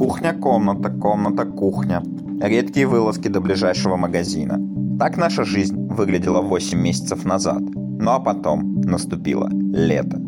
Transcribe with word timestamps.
Кухня, 0.00 0.32
комната, 0.32 0.88
комната, 0.88 1.44
кухня. 1.44 2.02
Редкие 2.40 2.86
вылазки 2.86 3.28
до 3.28 3.42
ближайшего 3.42 3.96
магазина. 3.96 4.58
Так 4.98 5.18
наша 5.18 5.44
жизнь 5.44 5.76
выглядела 5.88 6.40
8 6.40 6.78
месяцев 6.80 7.26
назад. 7.26 7.60
Ну 7.60 8.10
а 8.10 8.18
потом 8.18 8.80
наступило 8.80 9.50
лето. 9.50 10.18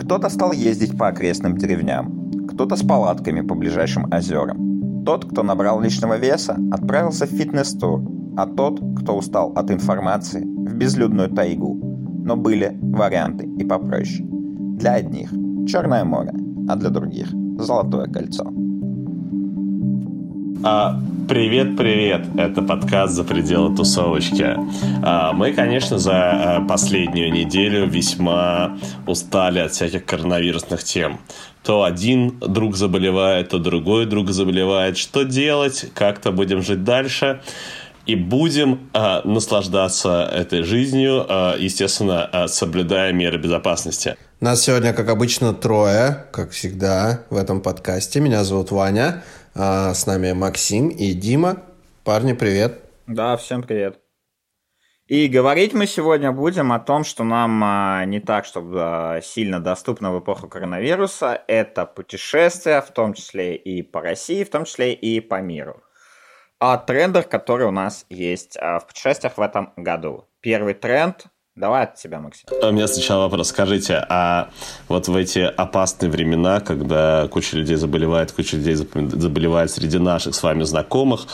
Кто-то 0.00 0.28
стал 0.28 0.50
ездить 0.50 0.98
по 0.98 1.06
окрестным 1.06 1.56
деревням, 1.56 2.32
кто-то 2.48 2.74
с 2.74 2.82
палатками 2.82 3.42
по 3.42 3.54
ближайшим 3.54 4.12
озерам. 4.12 5.04
Тот, 5.04 5.24
кто 5.24 5.44
набрал 5.44 5.80
лишнего 5.80 6.18
веса, 6.18 6.58
отправился 6.72 7.26
в 7.26 7.30
фитнес-тур, 7.30 8.02
а 8.36 8.46
тот, 8.46 8.80
кто 8.96 9.16
устал 9.16 9.52
от 9.54 9.70
информации, 9.70 10.42
в 10.42 10.74
безлюдную 10.74 11.30
тайгу. 11.30 11.78
Но 12.24 12.36
были 12.36 12.76
варианты 12.82 13.46
и 13.46 13.64
попроще. 13.64 14.26
Для 14.28 14.94
одних– 14.94 15.30
Черное 15.68 16.04
море, 16.04 16.32
а 16.68 16.74
для 16.74 16.90
других– 16.90 17.28
Золотое 17.60 18.06
кольцо. 18.08 18.65
А, 20.68 21.00
привет, 21.28 21.76
привет! 21.76 22.26
Это 22.36 22.60
подкаст 22.60 23.14
«За 23.14 23.22
пределы 23.22 23.76
тусовочки». 23.76 24.56
А, 25.00 25.32
мы, 25.32 25.52
конечно, 25.52 25.96
за 25.96 26.12
а, 26.56 26.60
последнюю 26.60 27.32
неделю 27.32 27.86
весьма 27.86 28.76
устали 29.06 29.60
от 29.60 29.70
всяких 29.70 30.04
коронавирусных 30.04 30.82
тем. 30.82 31.20
То 31.62 31.84
один 31.84 32.40
друг 32.40 32.74
заболевает, 32.74 33.50
то 33.50 33.60
другой 33.60 34.06
друг 34.06 34.30
заболевает. 34.32 34.98
Что 34.98 35.22
делать? 35.22 35.86
Как-то 35.94 36.32
будем 36.32 36.62
жить 36.62 36.82
дальше 36.82 37.42
и 38.06 38.16
будем 38.16 38.88
э, 38.92 39.20
наслаждаться 39.22 40.28
этой 40.32 40.62
жизнью, 40.62 41.26
э, 41.28 41.56
естественно, 41.58 42.28
э, 42.32 42.48
соблюдая 42.48 43.12
меры 43.12 43.38
безопасности. 43.38 44.16
Нас 44.40 44.62
сегодня, 44.62 44.92
как 44.92 45.08
обычно, 45.08 45.54
трое, 45.54 46.26
как 46.30 46.50
всегда, 46.50 47.22
в 47.30 47.36
этом 47.36 47.60
подкасте. 47.60 48.20
Меня 48.20 48.44
зовут 48.44 48.70
Ваня, 48.70 49.24
э, 49.56 49.94
с 49.94 50.06
нами 50.06 50.32
Максим 50.32 50.88
и 50.88 51.12
Дима. 51.12 51.62
Парни, 52.04 52.34
привет. 52.34 52.82
Да, 53.06 53.36
всем 53.36 53.62
привет. 53.62 54.00
И 55.06 55.28
говорить 55.28 55.72
мы 55.72 55.86
сегодня 55.86 56.32
будем 56.32 56.72
о 56.72 56.80
том, 56.80 57.04
что 57.04 57.24
нам 57.24 57.62
а, 57.64 58.04
не 58.04 58.20
так, 58.20 58.44
чтобы 58.44 58.78
а, 58.82 59.20
сильно 59.22 59.60
доступно 59.60 60.12
в 60.12 60.20
эпоху 60.20 60.48
коронавируса. 60.48 61.42
Это 61.46 61.86
путешествия, 61.86 62.80
в 62.80 62.90
том 62.90 63.14
числе 63.14 63.54
и 63.54 63.82
по 63.82 64.00
России, 64.00 64.42
в 64.42 64.50
том 64.50 64.64
числе 64.64 64.92
и 64.92 65.20
по 65.20 65.40
миру 65.40 65.82
о 66.58 66.78
трендах, 66.78 67.28
которые 67.28 67.68
у 67.68 67.72
нас 67.72 68.06
есть 68.08 68.56
а, 68.56 68.78
в 68.78 68.86
путешествиях 68.86 69.36
в 69.36 69.40
этом 69.40 69.72
году. 69.76 70.28
Первый 70.40 70.74
тренд 70.74 71.26
Давай 71.56 71.84
от 71.84 71.94
тебя, 71.94 72.20
Максим. 72.20 72.44
У 72.62 72.70
меня 72.70 72.86
сначала 72.86 73.22
вопрос. 73.22 73.48
Скажите, 73.48 74.04
а 74.10 74.50
вот 74.88 75.08
в 75.08 75.16
эти 75.16 75.38
опасные 75.38 76.10
времена, 76.10 76.60
когда 76.60 77.28
куча 77.28 77.56
людей 77.56 77.76
заболевает, 77.76 78.30
куча 78.32 78.58
людей 78.58 78.74
заболевает 78.74 79.70
среди 79.70 79.96
наших 79.96 80.34
с 80.34 80.42
вами 80.42 80.64
знакомых, 80.64 81.26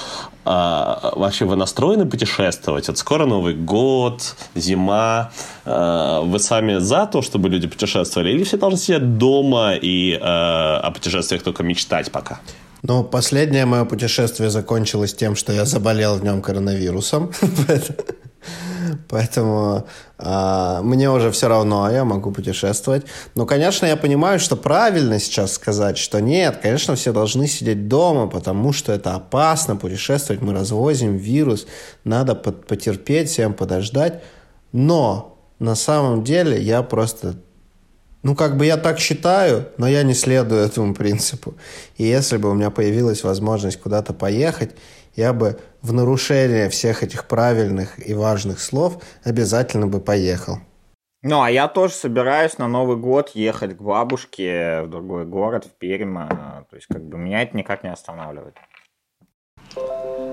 а 0.45 1.13
вообще 1.17 1.45
вы 1.45 1.57
настроены 1.57 2.07
путешествовать? 2.07 2.87
Вот 2.87 2.99
скоро 2.99 3.27
Новый 3.27 3.55
год, 3.55 4.37
зима. 4.55 5.33
А 5.65 6.21
вы 6.21 6.39
сами 6.39 6.79
за 6.79 7.07
то, 7.07 7.21
чтобы 7.21 7.49
люди 7.49 7.67
путешествовали? 7.67 8.31
Или 8.31 8.45
все 8.45 8.57
должны 8.57 8.79
сидеть 8.79 9.19
дома 9.19 9.75
и 9.75 10.17
а, 10.23 10.79
о 10.85 10.93
путешествиях 10.93 11.43
только 11.43 11.65
мечтать 11.65 12.13
пока? 12.13 12.39
Ну, 12.85 13.03
последнее 13.03 13.67
мое 13.67 13.85
путешествие 13.85 14.51
закончилось 14.51 15.15
тем, 15.15 15.35
что 15.35 15.53
я 15.53 15.65
заболел 15.65 16.17
в 16.17 16.23
нем 16.23 16.43
коронавирусом. 16.43 17.33
Поэтому 19.09 19.87
э, 20.19 20.81
мне 20.83 21.11
уже 21.11 21.31
все 21.31 21.49
равно, 21.49 21.91
я 21.91 22.05
могу 22.05 22.31
путешествовать. 22.31 23.05
Но, 23.35 23.47
конечно, 23.47 23.87
я 23.87 23.97
понимаю, 23.97 24.39
что 24.39 24.57
правильно 24.57 25.19
сейчас 25.19 25.53
сказать, 25.53 25.99
что 25.99 26.21
нет, 26.21 26.59
конечно, 26.63 26.95
все 26.95 27.13
должны 27.13 27.47
сидеть 27.47 27.89
дома, 27.89 28.27
потому 28.27 28.73
что 28.73 28.93
это 28.93 29.15
опасно 29.15 29.77
путешествовать, 29.77 30.43
мы 30.43 30.53
развозим 30.53 31.17
вирус, 31.17 31.67
надо 32.05 32.35
потерпеть, 32.35 33.31
всем 33.31 33.55
подождать. 33.55 34.23
Но 34.73 35.39
на 35.59 35.75
самом 35.75 36.25
деле 36.25 36.61
я 36.61 36.83
просто 36.83 37.35
ну, 38.23 38.37
как 38.37 38.57
бы 38.57 38.67
я 38.67 38.77
так 38.77 39.01
считаю, 39.01 39.69
но 39.79 39.89
я 39.89 40.05
не 40.05 40.15
следую 40.15 40.61
этому 40.61 40.95
принципу. 40.95 41.55
И 41.97 42.05
если 42.05 42.37
бы 42.37 42.51
у 42.51 42.55
меня 42.55 42.71
появилась 42.71 43.25
возможность 43.25 43.81
куда-то 43.81 44.13
поехать, 44.13 44.71
я 45.15 45.33
бы 45.33 45.59
в 45.81 45.93
нарушение 45.93 46.69
всех 46.69 47.03
этих 47.03 47.27
правильных 47.27 48.07
и 48.07 48.15
важных 48.15 48.61
слов 48.61 49.03
обязательно 49.25 49.87
бы 49.87 50.01
поехал. 50.01 50.59
Ну, 51.23 51.41
а 51.41 51.51
я 51.51 51.69
тоже 51.69 51.95
собираюсь 51.95 52.59
на 52.59 52.67
Новый 52.67 52.97
год 52.97 53.31
ехать 53.35 53.77
к 53.77 53.81
бабушке 53.81 54.83
в 54.83 54.91
другой 54.91 55.25
город, 55.25 55.67
в 55.67 55.79
Пермь. 55.79 56.19
А, 56.19 56.65
то 56.69 56.75
есть, 56.75 56.89
как 56.89 57.05
бы, 57.05 57.17
меня 57.17 57.43
это 57.43 57.57
никак 57.57 57.85
не 57.85 57.93
останавливает. 57.93 58.57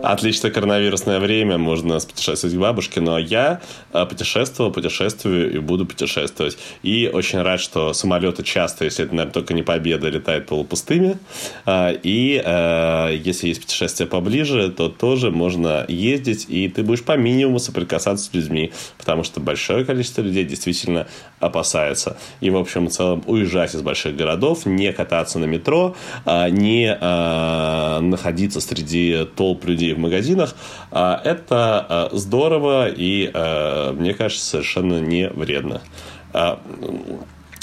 Отлично 0.02 0.50
коронавирусное 0.50 1.20
время, 1.20 1.58
можно 1.58 2.00
путешествовать 2.00 2.56
к 2.56 2.60
бабушке, 2.60 3.02
но 3.02 3.20
я 3.20 3.60
э, 3.92 4.06
путешествовал, 4.06 4.72
путешествую 4.72 5.54
и 5.54 5.60
буду 5.60 5.86
путешествовать. 5.86 6.58
И 6.84 7.10
очень 7.14 7.42
рад, 7.42 7.60
что 7.60 7.92
самолеты 7.92 8.44
часто, 8.44 8.86
если 8.86 9.04
это, 9.04 9.14
наверное, 9.14 9.34
только 9.34 9.54
не 9.54 9.62
победа, 9.62 10.08
летают 10.08 10.46
полупустыми. 10.46 11.18
А, 11.66 11.92
и 11.92 12.42
э, 12.44 13.20
если 13.22 13.50
есть 13.50 13.62
путешествия 13.62 14.06
поближе, 14.06 14.70
то 14.72 14.88
тоже 14.88 15.32
можно 15.32 15.84
ездить, 15.90 16.46
и 16.48 16.70
ты 16.70 16.82
будешь 16.82 17.04
по 17.04 17.18
минимуму 17.18 17.60
соприкасаться 17.60 18.26
с 18.26 18.34
людьми, 18.34 18.72
потому 18.98 19.26
что 19.26 19.42
большое 19.42 19.84
количество 19.84 20.22
людей 20.22 20.46
действительно 20.46 21.08
опасается. 21.42 22.18
И, 22.40 22.50
в 22.50 22.58
общем 22.58 22.88
и 22.88 22.90
целом, 22.90 23.22
уезжать 23.28 23.76
из 23.76 23.82
больших 23.82 24.16
городов, 24.16 24.66
не 24.66 24.94
кататься 24.94 25.40
на 25.40 25.46
метро, 25.46 25.96
а, 26.26 26.50
не 26.50 26.98
а, 27.00 28.00
находиться 28.00 28.62
среди 28.62 29.26
толп 29.36 29.66
людей 29.66 29.89
в 29.94 30.00
магазинах, 30.00 30.56
а, 30.92 31.22
это 31.24 32.10
здорово 32.12 32.90
и, 32.90 33.32
мне 33.94 34.14
кажется, 34.14 34.46
совершенно 34.46 35.00
не 35.00 35.30
вредно 35.30 35.82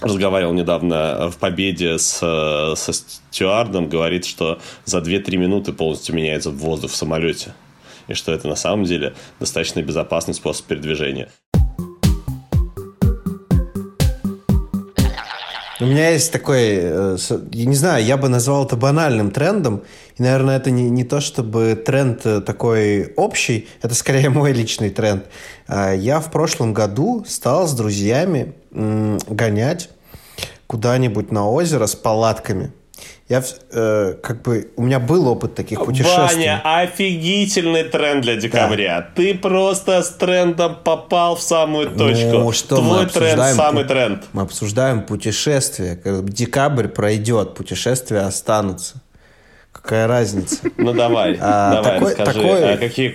разговаривал 0.02 0.52
недавно 0.52 1.30
в 1.30 1.38
«Победе» 1.38 1.98
с, 1.98 2.18
со 2.18 2.92
стюардом, 2.92 3.88
говорит, 3.88 4.26
что 4.26 4.58
за 4.84 4.98
2-3 4.98 5.36
минуты 5.36 5.72
полностью 5.72 6.14
меняется 6.14 6.50
воздух 6.50 6.90
в 6.90 6.96
самолете. 6.96 7.54
И 8.08 8.14
что 8.14 8.32
это 8.32 8.46
на 8.46 8.56
самом 8.56 8.84
деле 8.84 9.14
достаточно 9.40 9.82
безопасный 9.82 10.34
способ 10.34 10.66
передвижения. 10.66 11.30
У 15.78 15.84
меня 15.84 16.10
есть 16.10 16.32
такой, 16.32 16.78
э, 16.80 17.18
я 17.52 17.66
не 17.66 17.74
знаю, 17.74 18.02
я 18.02 18.16
бы 18.16 18.30
назвал 18.30 18.64
это 18.64 18.76
банальным 18.76 19.30
трендом. 19.30 19.82
И, 20.16 20.22
наверное, 20.22 20.56
это 20.56 20.70
не, 20.70 20.88
не 20.88 21.04
то 21.04 21.20
чтобы 21.20 21.74
тренд 21.74 22.24
э, 22.24 22.40
такой 22.40 23.12
общий, 23.16 23.68
это 23.82 23.94
скорее 23.94 24.30
мой 24.30 24.52
личный 24.52 24.88
тренд. 24.88 25.26
А, 25.68 25.92
я 25.92 26.20
в 26.20 26.30
прошлом 26.30 26.72
году 26.72 27.26
стал 27.28 27.68
с 27.68 27.74
друзьями 27.74 28.54
гонять 28.70 29.90
куда-нибудь 30.66 31.30
на 31.30 31.48
озеро 31.48 31.86
с 31.86 31.94
палатками. 31.94 32.72
Я 33.28 33.42
э, 33.72 34.14
как 34.22 34.42
бы 34.42 34.70
у 34.76 34.82
меня 34.82 35.00
был 35.00 35.26
опыт 35.26 35.56
таких 35.56 35.84
путешествий. 35.84 36.46
Ваня, 36.46 36.60
офигительный 36.62 37.82
тренд 37.82 38.22
для 38.22 38.36
декабря. 38.36 39.00
Да. 39.00 39.08
Ты 39.16 39.34
просто 39.34 40.04
с 40.04 40.10
трендом 40.10 40.76
попал 40.84 41.34
в 41.34 41.42
самую 41.42 41.90
ну, 41.90 41.96
точку. 41.96 42.30
Ну, 42.30 42.52
что 42.52 42.76
Твой 42.76 43.06
тренд 43.06 43.42
самый 43.56 43.84
тренд. 43.84 44.24
Мы 44.32 44.42
обсуждаем 44.42 45.02
путешествия. 45.02 45.98
Декабрь 46.22 46.86
пройдет, 46.86 47.54
путешествия 47.54 48.20
останутся. 48.20 49.02
Какая 49.72 50.06
разница? 50.06 50.58
Ну 50.76 50.92
давай, 50.92 51.36
а, 51.40 51.82
давай, 51.82 51.92
такой, 51.92 52.10
расскажи, 52.10 52.42
такой... 52.42 52.74
А 52.74 52.76
какие 52.76 53.08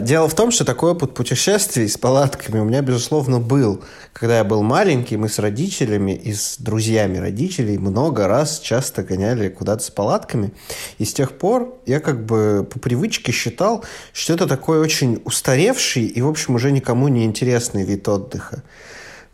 дело 0.00 0.26
в 0.26 0.34
том, 0.34 0.50
что 0.50 0.64
такой 0.64 0.92
опыт 0.92 1.12
путешествий 1.12 1.86
с 1.86 1.98
палатками 1.98 2.60
у 2.60 2.64
меня, 2.64 2.80
безусловно, 2.80 3.40
был. 3.40 3.82
Когда 4.14 4.38
я 4.38 4.44
был 4.44 4.62
маленький, 4.62 5.18
мы 5.18 5.28
с 5.28 5.38
родителями 5.38 6.12
и 6.12 6.32
с 6.32 6.56
друзьями 6.58 7.18
родителей 7.18 7.76
много 7.76 8.26
раз 8.26 8.60
часто 8.60 9.02
гоняли 9.02 9.50
куда-то 9.50 9.84
с 9.84 9.90
палатками. 9.90 10.52
И 10.96 11.04
с 11.04 11.12
тех 11.12 11.32
пор 11.32 11.74
я 11.84 12.00
как 12.00 12.24
бы 12.24 12.66
по 12.72 12.78
привычке 12.78 13.32
считал, 13.32 13.84
что 14.14 14.32
это 14.32 14.46
такой 14.46 14.78
очень 14.78 15.20
устаревший 15.26 16.06
и, 16.06 16.22
в 16.22 16.28
общем, 16.28 16.54
уже 16.54 16.72
никому 16.72 17.08
не 17.08 17.24
интересный 17.24 17.84
вид 17.84 18.08
отдыха. 18.08 18.62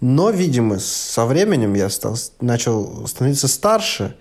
Но, 0.01 0.31
видимо, 0.31 0.81
со 0.81 1.25
временем 1.25 1.75
я 1.75 1.89
стал, 1.89 2.17
начал 2.41 3.07
становиться 3.07 3.47
старше 3.47 4.17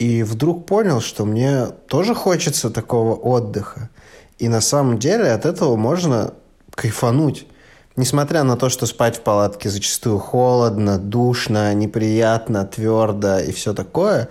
и 0.00 0.24
вдруг 0.24 0.66
понял, 0.66 1.00
что 1.00 1.24
мне 1.24 1.66
тоже 1.86 2.16
хочется 2.16 2.70
такого 2.70 3.14
отдыха. 3.14 3.90
И 4.38 4.48
на 4.48 4.60
самом 4.60 4.98
деле 4.98 5.30
от 5.30 5.46
этого 5.46 5.76
можно 5.76 6.34
кайфануть. 6.74 7.46
Несмотря 7.96 8.42
на 8.42 8.56
то, 8.56 8.68
что 8.68 8.86
спать 8.86 9.18
в 9.18 9.20
палатке 9.20 9.70
зачастую 9.70 10.18
холодно, 10.18 10.98
душно, 10.98 11.72
неприятно, 11.74 12.66
твердо 12.66 13.38
и 13.38 13.52
все 13.52 13.72
такое, 13.72 14.28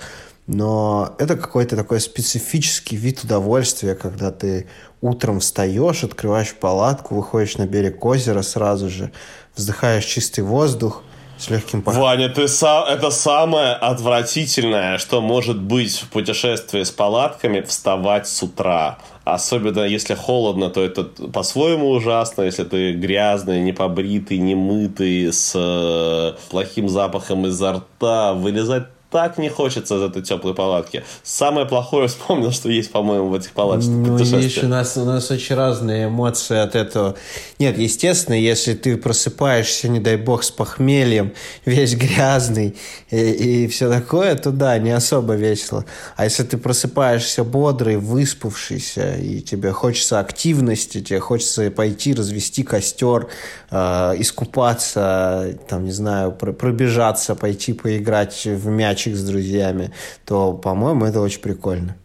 но 0.47 1.15
это 1.17 1.37
какой-то 1.37 1.77
такой 1.77 2.01
специфический 2.01 2.97
вид 2.97 3.23
удовольствия, 3.23 3.95
когда 3.95 4.31
ты 4.31 4.67
утром 4.99 5.39
встаешь, 5.39 6.03
открываешь 6.03 6.53
палатку, 6.53 7.15
выходишь 7.15 7.57
на 7.57 7.65
берег 7.65 8.03
озера 8.03 8.41
сразу 8.41 8.89
же, 8.89 9.13
вздыхаешь 9.55 10.03
чистый 10.03 10.41
воздух, 10.41 11.01
с 11.37 11.49
легким 11.49 11.81
пар. 11.81 11.95
Ваня, 11.95 12.29
ты 12.29 12.47
са... 12.47 12.85
это 12.87 13.09
самое 13.11 13.73
отвратительное, 13.73 14.97
что 14.97 15.21
может 15.21 15.61
быть 15.61 15.99
в 15.99 16.09
путешествии 16.09 16.83
с 16.83 16.91
палатками, 16.91 17.61
вставать 17.61 18.27
с 18.27 18.43
утра. 18.43 18.99
Особенно 19.25 19.79
если 19.81 20.15
холодно, 20.15 20.69
то 20.69 20.83
это 20.83 21.03
по-своему 21.03 21.89
ужасно. 21.91 22.41
Если 22.41 22.63
ты 22.65 22.93
грязный, 22.93 23.61
не 23.61 23.71
побритый, 23.71 24.37
не 24.37 24.53
мытый, 24.53 25.31
с 25.31 25.53
э, 25.55 26.33
плохим 26.49 26.89
запахом 26.89 27.47
изо 27.47 27.73
рта, 27.73 28.33
вылезать 28.33 28.87
так 29.13 29.37
не 29.37 29.47
хочется 29.47 29.97
из 29.97 30.01
этой 30.01 30.23
теплой 30.23 30.55
палатки. 30.55 31.03
Самое 31.21 31.67
плохое 31.67 32.07
вспомнил, 32.09 32.51
что 32.51 32.69
есть, 32.69 32.91
по-моему, 32.91 33.29
в 33.29 33.35
этих 33.35 33.51
палатках. 33.51 33.87
Ну, 33.87 34.17
видишь, 34.17 34.57
у 34.63 34.67
нас, 34.67 34.97
у 34.97 35.05
нас 35.05 35.29
очень 35.29 35.55
разные 35.55 36.07
эмоции 36.07 36.57
от 36.57 36.75
этого. 36.75 37.15
Нет, 37.59 37.77
естественно, 37.77 38.33
если 38.33 38.73
ты 38.73 38.97
просыпаешься, 38.97 39.87
не 39.87 39.99
дай 39.99 40.17
бог, 40.17 40.43
с 40.43 40.49
похмельем, 40.49 41.33
весь 41.65 41.95
грязный 41.95 42.75
и, 43.11 43.63
и 43.63 43.67
все 43.67 43.87
такое, 43.87 44.33
то 44.35 44.51
да, 44.51 44.79
не 44.79 44.91
особо 44.91 45.35
весело. 45.35 45.85
А 46.15 46.23
если 46.23 46.43
ты 46.43 46.57
просыпаешься 46.57 47.43
бодрый, 47.43 47.97
выспавшийся, 47.97 49.17
и 49.17 49.41
тебе 49.41 49.71
хочется 49.71 50.19
активности, 50.19 51.01
тебе 51.01 51.19
хочется 51.19 51.69
пойти 51.69 52.15
развести 52.15 52.63
костер, 52.63 53.27
э, 53.69 54.13
искупаться, 54.17 55.55
там, 55.69 55.85
не 55.85 55.91
знаю, 55.91 56.31
пробежаться, 56.31 57.35
пойти 57.35 57.73
поиграть 57.73 58.45
в 58.45 58.67
мяч 58.69 59.02
мячик 59.03 59.15
с 59.15 59.23
друзьями, 59.23 59.91
то, 60.25 60.53
по-моему, 60.53 61.05
это 61.05 61.21
очень 61.21 61.41
прикольно. 61.41 61.95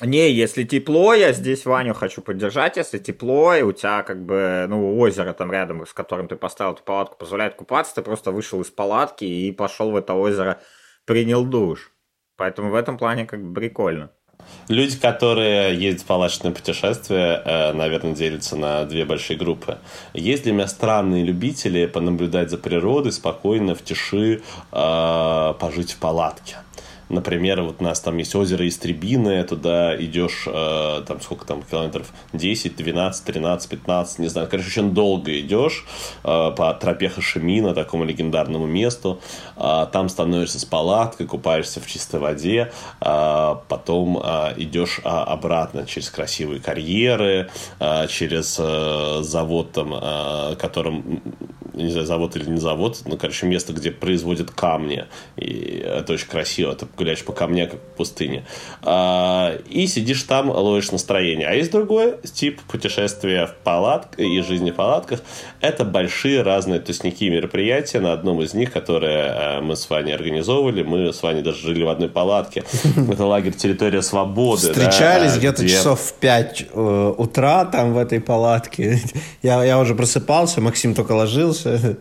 Не, 0.00 0.32
если 0.32 0.64
тепло, 0.64 1.14
я 1.14 1.32
здесь 1.32 1.64
Ваню 1.64 1.94
хочу 1.94 2.22
поддержать, 2.22 2.76
если 2.76 2.98
тепло, 2.98 3.54
и 3.54 3.62
у 3.62 3.72
тебя 3.72 4.02
как 4.02 4.24
бы, 4.24 4.66
ну, 4.68 4.98
озеро 4.98 5.32
там 5.32 5.52
рядом, 5.52 5.86
с 5.86 5.92
которым 5.92 6.26
ты 6.26 6.34
поставил 6.34 6.72
эту 6.72 6.82
палатку, 6.82 7.16
позволяет 7.16 7.54
купаться, 7.54 7.94
ты 7.94 8.02
просто 8.02 8.32
вышел 8.32 8.60
из 8.60 8.70
палатки 8.70 9.24
и 9.24 9.52
пошел 9.52 9.92
в 9.92 9.96
это 9.96 10.14
озеро, 10.14 10.60
принял 11.04 11.44
душ. 11.44 11.92
Поэтому 12.36 12.70
в 12.70 12.74
этом 12.74 12.98
плане 12.98 13.26
как 13.26 13.42
бы 13.44 13.54
прикольно. 13.54 14.10
Люди, 14.68 14.96
которые 14.96 15.78
ездят 15.78 16.02
в 16.02 16.06
палаточное 16.06 16.52
путешествие, 16.52 17.42
э, 17.44 17.72
наверное, 17.72 18.14
делятся 18.14 18.56
на 18.56 18.84
две 18.84 19.04
большие 19.04 19.36
группы. 19.36 19.78
Есть 20.14 20.44
для 20.44 20.52
меня 20.52 20.66
странные 20.66 21.24
любители 21.24 21.86
понаблюдать 21.86 22.50
за 22.50 22.58
природой, 22.58 23.12
спокойно, 23.12 23.74
в 23.74 23.82
тиши, 23.82 24.40
э, 24.72 25.54
пожить 25.58 25.92
в 25.92 25.98
палатке. 25.98 26.56
Например, 27.08 27.62
вот 27.62 27.76
у 27.80 27.84
нас 27.84 28.00
там 28.00 28.16
есть 28.18 28.34
озеро 28.34 28.66
Истребиное, 28.66 29.44
туда 29.44 29.96
идешь, 29.96 30.44
э, 30.46 31.02
там 31.06 31.20
сколько 31.20 31.44
там 31.46 31.62
километров, 31.62 32.12
10, 32.32 32.76
12, 32.76 33.24
13, 33.24 33.70
15, 33.70 34.18
не 34.18 34.28
знаю, 34.28 34.48
короче, 34.50 34.68
очень 34.68 34.92
долго 34.92 35.38
идешь 35.40 35.84
э, 36.24 36.52
по 36.56 36.72
тропе 36.80 37.08
Хашимина, 37.08 37.74
такому 37.74 38.04
легендарному 38.04 38.66
месту, 38.66 39.20
э, 39.56 39.86
там 39.92 40.08
становишься 40.08 40.58
с 40.58 40.64
палаткой, 40.64 41.26
купаешься 41.26 41.80
в 41.80 41.86
чистой 41.86 42.20
воде, 42.20 42.72
э, 43.00 43.54
потом 43.68 44.18
э, 44.22 44.54
идешь 44.56 45.00
э, 45.04 45.08
обратно 45.08 45.86
через 45.86 46.10
красивые 46.10 46.60
карьеры, 46.60 47.50
э, 47.78 48.06
через 48.08 48.56
э, 48.58 49.22
завод 49.22 49.72
там, 49.72 49.94
э, 49.94 50.56
которым, 50.56 51.22
не 51.74 51.90
знаю, 51.90 52.06
завод 52.06 52.36
или 52.36 52.48
не 52.48 52.60
завод, 52.60 53.02
ну, 53.04 53.16
короче, 53.16 53.46
место, 53.46 53.72
где 53.72 53.90
производят 53.90 54.50
камни, 54.50 55.06
и 55.36 55.82
это 55.84 56.14
очень 56.14 56.28
красиво, 56.28 56.72
это 56.72 56.86
гуляешь 57.02 57.24
по 57.24 57.32
камням, 57.32 57.68
как 57.68 57.80
в 57.80 57.96
пустыне. 57.96 58.44
А, 58.82 59.56
и 59.68 59.86
сидишь 59.86 60.22
там, 60.22 60.50
ловишь 60.50 60.92
настроение. 60.92 61.48
А 61.48 61.54
есть 61.54 61.72
другой 61.72 62.14
тип 62.32 62.60
путешествия 62.62 63.46
в 63.46 63.54
палатках 63.64 64.18
и 64.18 64.40
жизни 64.40 64.70
в 64.70 64.76
палатках. 64.76 65.20
Это 65.60 65.84
большие 65.84 66.42
разные 66.42 66.78
тусняки 66.78 67.28
мероприятия. 67.28 68.00
На 68.00 68.12
одном 68.12 68.40
из 68.40 68.54
них, 68.54 68.72
которые 68.72 69.24
э, 69.26 69.60
мы 69.60 69.74
с 69.74 69.90
вами 69.90 70.12
организовывали, 70.12 70.82
мы 70.82 71.12
с 71.12 71.22
вами 71.22 71.40
даже 71.40 71.58
жили 71.58 71.82
в 71.82 71.88
одной 71.88 72.08
палатке. 72.08 72.62
Это 73.12 73.24
лагерь 73.24 73.52
«Территория 73.52 74.02
свободы». 74.02 74.72
Встречались 74.72 75.36
где-то 75.36 75.68
часов 75.68 76.00
в 76.00 76.14
5 76.14 76.66
э, 76.72 77.14
утра 77.18 77.64
там 77.64 77.94
в 77.94 77.98
этой 77.98 78.20
палатке. 78.20 79.00
Я, 79.42 79.64
я 79.64 79.78
уже 79.78 79.94
просыпался, 79.94 80.60
Максим 80.60 80.94
только 80.94 81.12
ложился. 81.12 81.98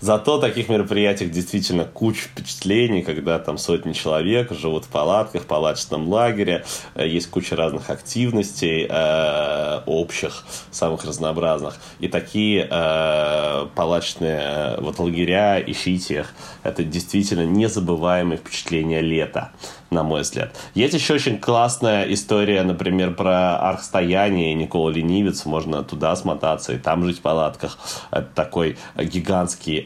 Зато 0.00 0.38
таких 0.38 0.70
мероприятиях 0.70 1.30
действительно 1.30 1.84
куча 1.84 2.22
впечатлений, 2.22 3.02
когда 3.02 3.38
там 3.38 3.58
сотни 3.58 3.92
человек 3.92 4.50
живут 4.52 4.86
в 4.86 4.88
палатках, 4.88 5.42
в 5.42 5.46
палаточном 5.46 6.08
лагере, 6.08 6.64
э, 6.94 7.06
есть 7.06 7.28
куча 7.28 7.54
разных 7.54 7.90
активностей 7.90 8.86
э, 8.88 9.80
общих, 9.84 10.46
самых 10.70 11.04
разнообразных. 11.04 11.76
И 11.98 12.08
такие 12.08 12.66
э, 12.70 13.66
палаточные 13.74 14.76
вот 14.78 14.98
лагеря, 14.98 15.60
ищите 15.60 16.20
их, 16.20 16.34
это 16.62 16.82
действительно 16.82 17.44
незабываемые 17.44 18.38
впечатления 18.38 19.02
лета 19.02 19.50
на 19.90 20.02
мой 20.02 20.22
взгляд. 20.22 20.54
Есть 20.74 20.94
еще 20.94 21.14
очень 21.14 21.38
классная 21.38 22.04
история, 22.12 22.62
например, 22.62 23.14
про 23.14 23.58
архстояние 23.58 24.54
Никола 24.54 24.90
Ленивец. 24.90 25.44
Можно 25.44 25.82
туда 25.82 26.14
смотаться 26.16 26.72
и 26.72 26.78
там 26.78 27.04
жить 27.04 27.18
в 27.18 27.22
палатках. 27.22 27.78
Это 28.10 28.28
такой 28.34 28.78
гигантский 28.96 29.84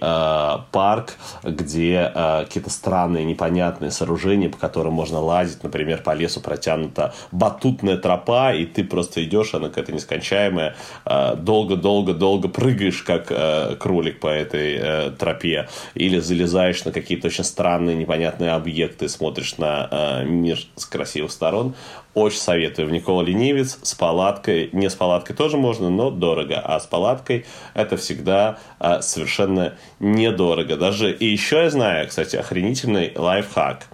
парк, 0.70 1.14
где 1.42 2.10
э, 2.14 2.44
какие-то 2.44 2.70
странные, 2.70 3.24
непонятные 3.24 3.90
сооружения, 3.90 4.48
по 4.48 4.58
которым 4.58 4.92
можно 4.94 5.20
лазить. 5.20 5.62
Например, 5.62 6.02
по 6.02 6.14
лесу 6.14 6.40
протянута 6.40 7.14
батутная 7.32 7.96
тропа, 7.96 8.52
и 8.54 8.66
ты 8.66 8.84
просто 8.84 9.24
идешь, 9.24 9.54
она 9.54 9.68
какая-то 9.68 9.92
нескончаемая. 9.92 10.76
Э, 11.04 11.36
долго-долго-долго 11.36 12.48
прыгаешь, 12.48 13.02
как 13.02 13.26
э, 13.30 13.76
кролик 13.76 14.20
по 14.20 14.28
этой 14.28 14.74
э, 14.74 15.10
тропе. 15.18 15.68
Или 15.94 16.18
залезаешь 16.18 16.84
на 16.84 16.92
какие-то 16.92 17.28
очень 17.28 17.44
странные, 17.44 17.96
непонятные 17.96 18.50
объекты, 18.50 19.08
смотришь 19.08 19.58
на 19.58 19.88
э, 19.90 20.24
мир 20.24 20.58
с 20.76 20.86
красивых 20.86 21.30
сторон. 21.30 21.74
Очень 22.14 22.38
советую. 22.38 22.88
В 22.88 22.92
Никола 22.92 23.24
Ленивец 23.24 23.78
с 23.82 23.94
палаткой. 23.94 24.70
Не 24.72 24.88
с 24.88 24.94
палаткой 24.94 25.34
тоже 25.34 25.56
можно, 25.56 25.90
но 25.90 26.10
дорого. 26.10 26.60
А 26.60 26.78
с 26.78 26.86
палаткой 26.86 27.44
это 27.74 27.96
всегда 27.96 28.58
э, 28.78 29.00
совершенно 29.02 29.74
недорого. 29.98 30.76
Даже 30.76 31.12
и 31.12 31.26
еще 31.26 31.56
я 31.56 31.70
знаю, 31.70 32.08
кстати, 32.08 32.36
охренительный 32.36 33.12
лайфхак. 33.16 33.88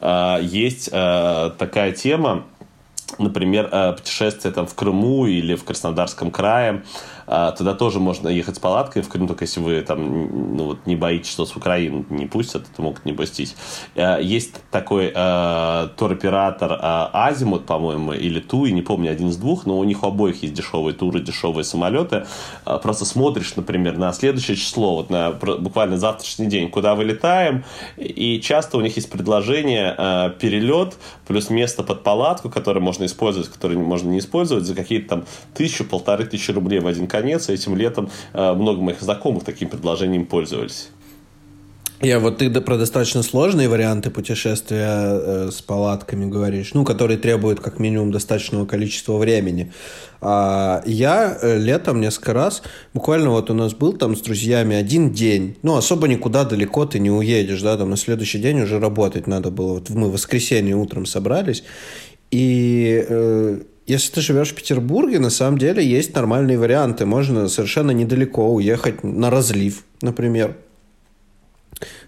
Э, 0.00 0.38
есть 0.42 0.88
э, 0.90 1.50
такая 1.56 1.92
тема, 1.92 2.44
например, 3.18 3.68
э, 3.70 3.92
путешествие 3.92 4.52
там 4.52 4.66
в 4.66 4.74
Крыму 4.74 5.26
или 5.26 5.54
в 5.54 5.62
Краснодарском 5.62 6.32
крае. 6.32 6.82
А, 7.26 7.52
туда 7.52 7.74
тоже 7.74 8.00
можно 8.00 8.28
ехать 8.28 8.56
с 8.56 8.58
палаткой, 8.58 9.02
в 9.02 9.08
Крым, 9.08 9.28
только 9.28 9.44
если 9.44 9.60
вы 9.60 9.80
там 9.82 10.56
ну, 10.56 10.64
вот, 10.64 10.86
не 10.86 10.96
боитесь, 10.96 11.30
что 11.30 11.46
с 11.46 11.56
Украины 11.56 12.04
не 12.10 12.26
пустят, 12.26 12.66
это 12.72 12.82
могут 12.82 13.04
не 13.04 13.12
пустить. 13.12 13.56
А, 13.96 14.18
есть 14.18 14.54
такой 14.70 15.12
э, 15.14 15.88
туроператор 15.96 16.72
э, 16.72 16.78
Азимут, 16.80 17.66
по-моему, 17.66 18.12
или 18.12 18.40
Туи, 18.40 18.70
не 18.70 18.82
помню, 18.82 19.10
один 19.10 19.28
из 19.28 19.36
двух, 19.36 19.66
но 19.66 19.78
у 19.78 19.84
них 19.84 20.02
у 20.02 20.06
обоих 20.06 20.42
есть 20.42 20.54
дешевые 20.54 20.94
туры, 20.94 21.20
дешевые 21.20 21.64
самолеты. 21.64 22.26
Просто 22.64 23.04
смотришь, 23.04 23.56
например, 23.56 23.96
на 23.98 24.12
следующее 24.12 24.56
число, 24.56 24.96
вот 24.96 25.10
на 25.10 25.32
буквально 25.32 25.98
завтрашний 25.98 26.46
день, 26.46 26.70
куда 26.70 26.94
вылетаем, 26.94 27.64
и 27.96 28.40
часто 28.40 28.78
у 28.78 28.80
них 28.80 28.96
есть 28.96 29.10
предложение 29.10 29.94
э, 29.96 30.30
перелет 30.38 30.96
плюс 31.26 31.50
место 31.50 31.82
под 31.82 32.02
палатку, 32.02 32.50
которое 32.50 32.80
можно 32.80 33.04
использовать, 33.04 33.48
которое 33.48 33.78
можно 33.78 34.10
не 34.10 34.18
использовать, 34.18 34.64
за 34.64 34.74
какие-то 34.74 35.08
там 35.08 35.24
тысячу, 35.54 35.84
полторы 35.84 36.24
тысячи 36.26 36.50
рублей 36.50 36.80
в 36.80 36.86
один 36.86 37.06
конец, 37.14 37.48
этим 37.48 37.76
летом 37.76 38.10
э, 38.32 38.52
много 38.54 38.80
моих 38.80 39.00
знакомых 39.00 39.44
таким 39.44 39.68
предложением 39.68 40.26
пользовались. 40.26 40.88
Я 42.02 42.18
вот 42.18 42.38
ты 42.38 42.50
про 42.60 42.76
достаточно 42.76 43.22
сложные 43.22 43.68
варианты 43.68 44.10
путешествия 44.10 44.88
э, 44.88 45.50
с 45.50 45.62
палатками 45.62 46.28
говоришь, 46.28 46.74
ну, 46.74 46.84
которые 46.84 47.18
требуют 47.18 47.60
как 47.60 47.78
минимум 47.78 48.10
достаточного 48.10 48.66
количества 48.66 49.16
времени. 49.16 49.72
А 50.20 50.82
я 50.86 51.38
э, 51.40 51.56
летом 51.58 52.00
несколько 52.00 52.32
раз, 52.32 52.62
буквально 52.94 53.30
вот 53.30 53.48
у 53.50 53.54
нас 53.54 53.74
был 53.74 53.92
там 53.92 54.16
с 54.16 54.20
друзьями 54.20 54.76
один 54.76 55.12
день, 55.12 55.56
ну, 55.62 55.76
особо 55.76 56.08
никуда 56.08 56.44
далеко 56.44 56.84
ты 56.84 56.98
не 56.98 57.10
уедешь, 57.10 57.62
да, 57.62 57.76
там 57.76 57.90
на 57.90 57.96
следующий 57.96 58.38
день 58.38 58.60
уже 58.60 58.80
работать 58.80 59.26
надо 59.26 59.50
было. 59.50 59.74
Вот 59.74 59.88
мы 59.90 60.08
в 60.08 60.12
воскресенье 60.12 60.74
утром 60.74 61.06
собрались, 61.06 61.62
и 62.30 63.06
э, 63.08 63.60
если 63.86 64.12
ты 64.12 64.20
живешь 64.20 64.52
в 64.52 64.54
Петербурге, 64.54 65.18
на 65.18 65.30
самом 65.30 65.58
деле 65.58 65.84
есть 65.84 66.14
нормальные 66.14 66.58
варианты. 66.58 67.04
Можно 67.04 67.48
совершенно 67.48 67.90
недалеко 67.90 68.52
уехать 68.52 69.04
на 69.04 69.30
разлив, 69.30 69.84
например. 70.00 70.56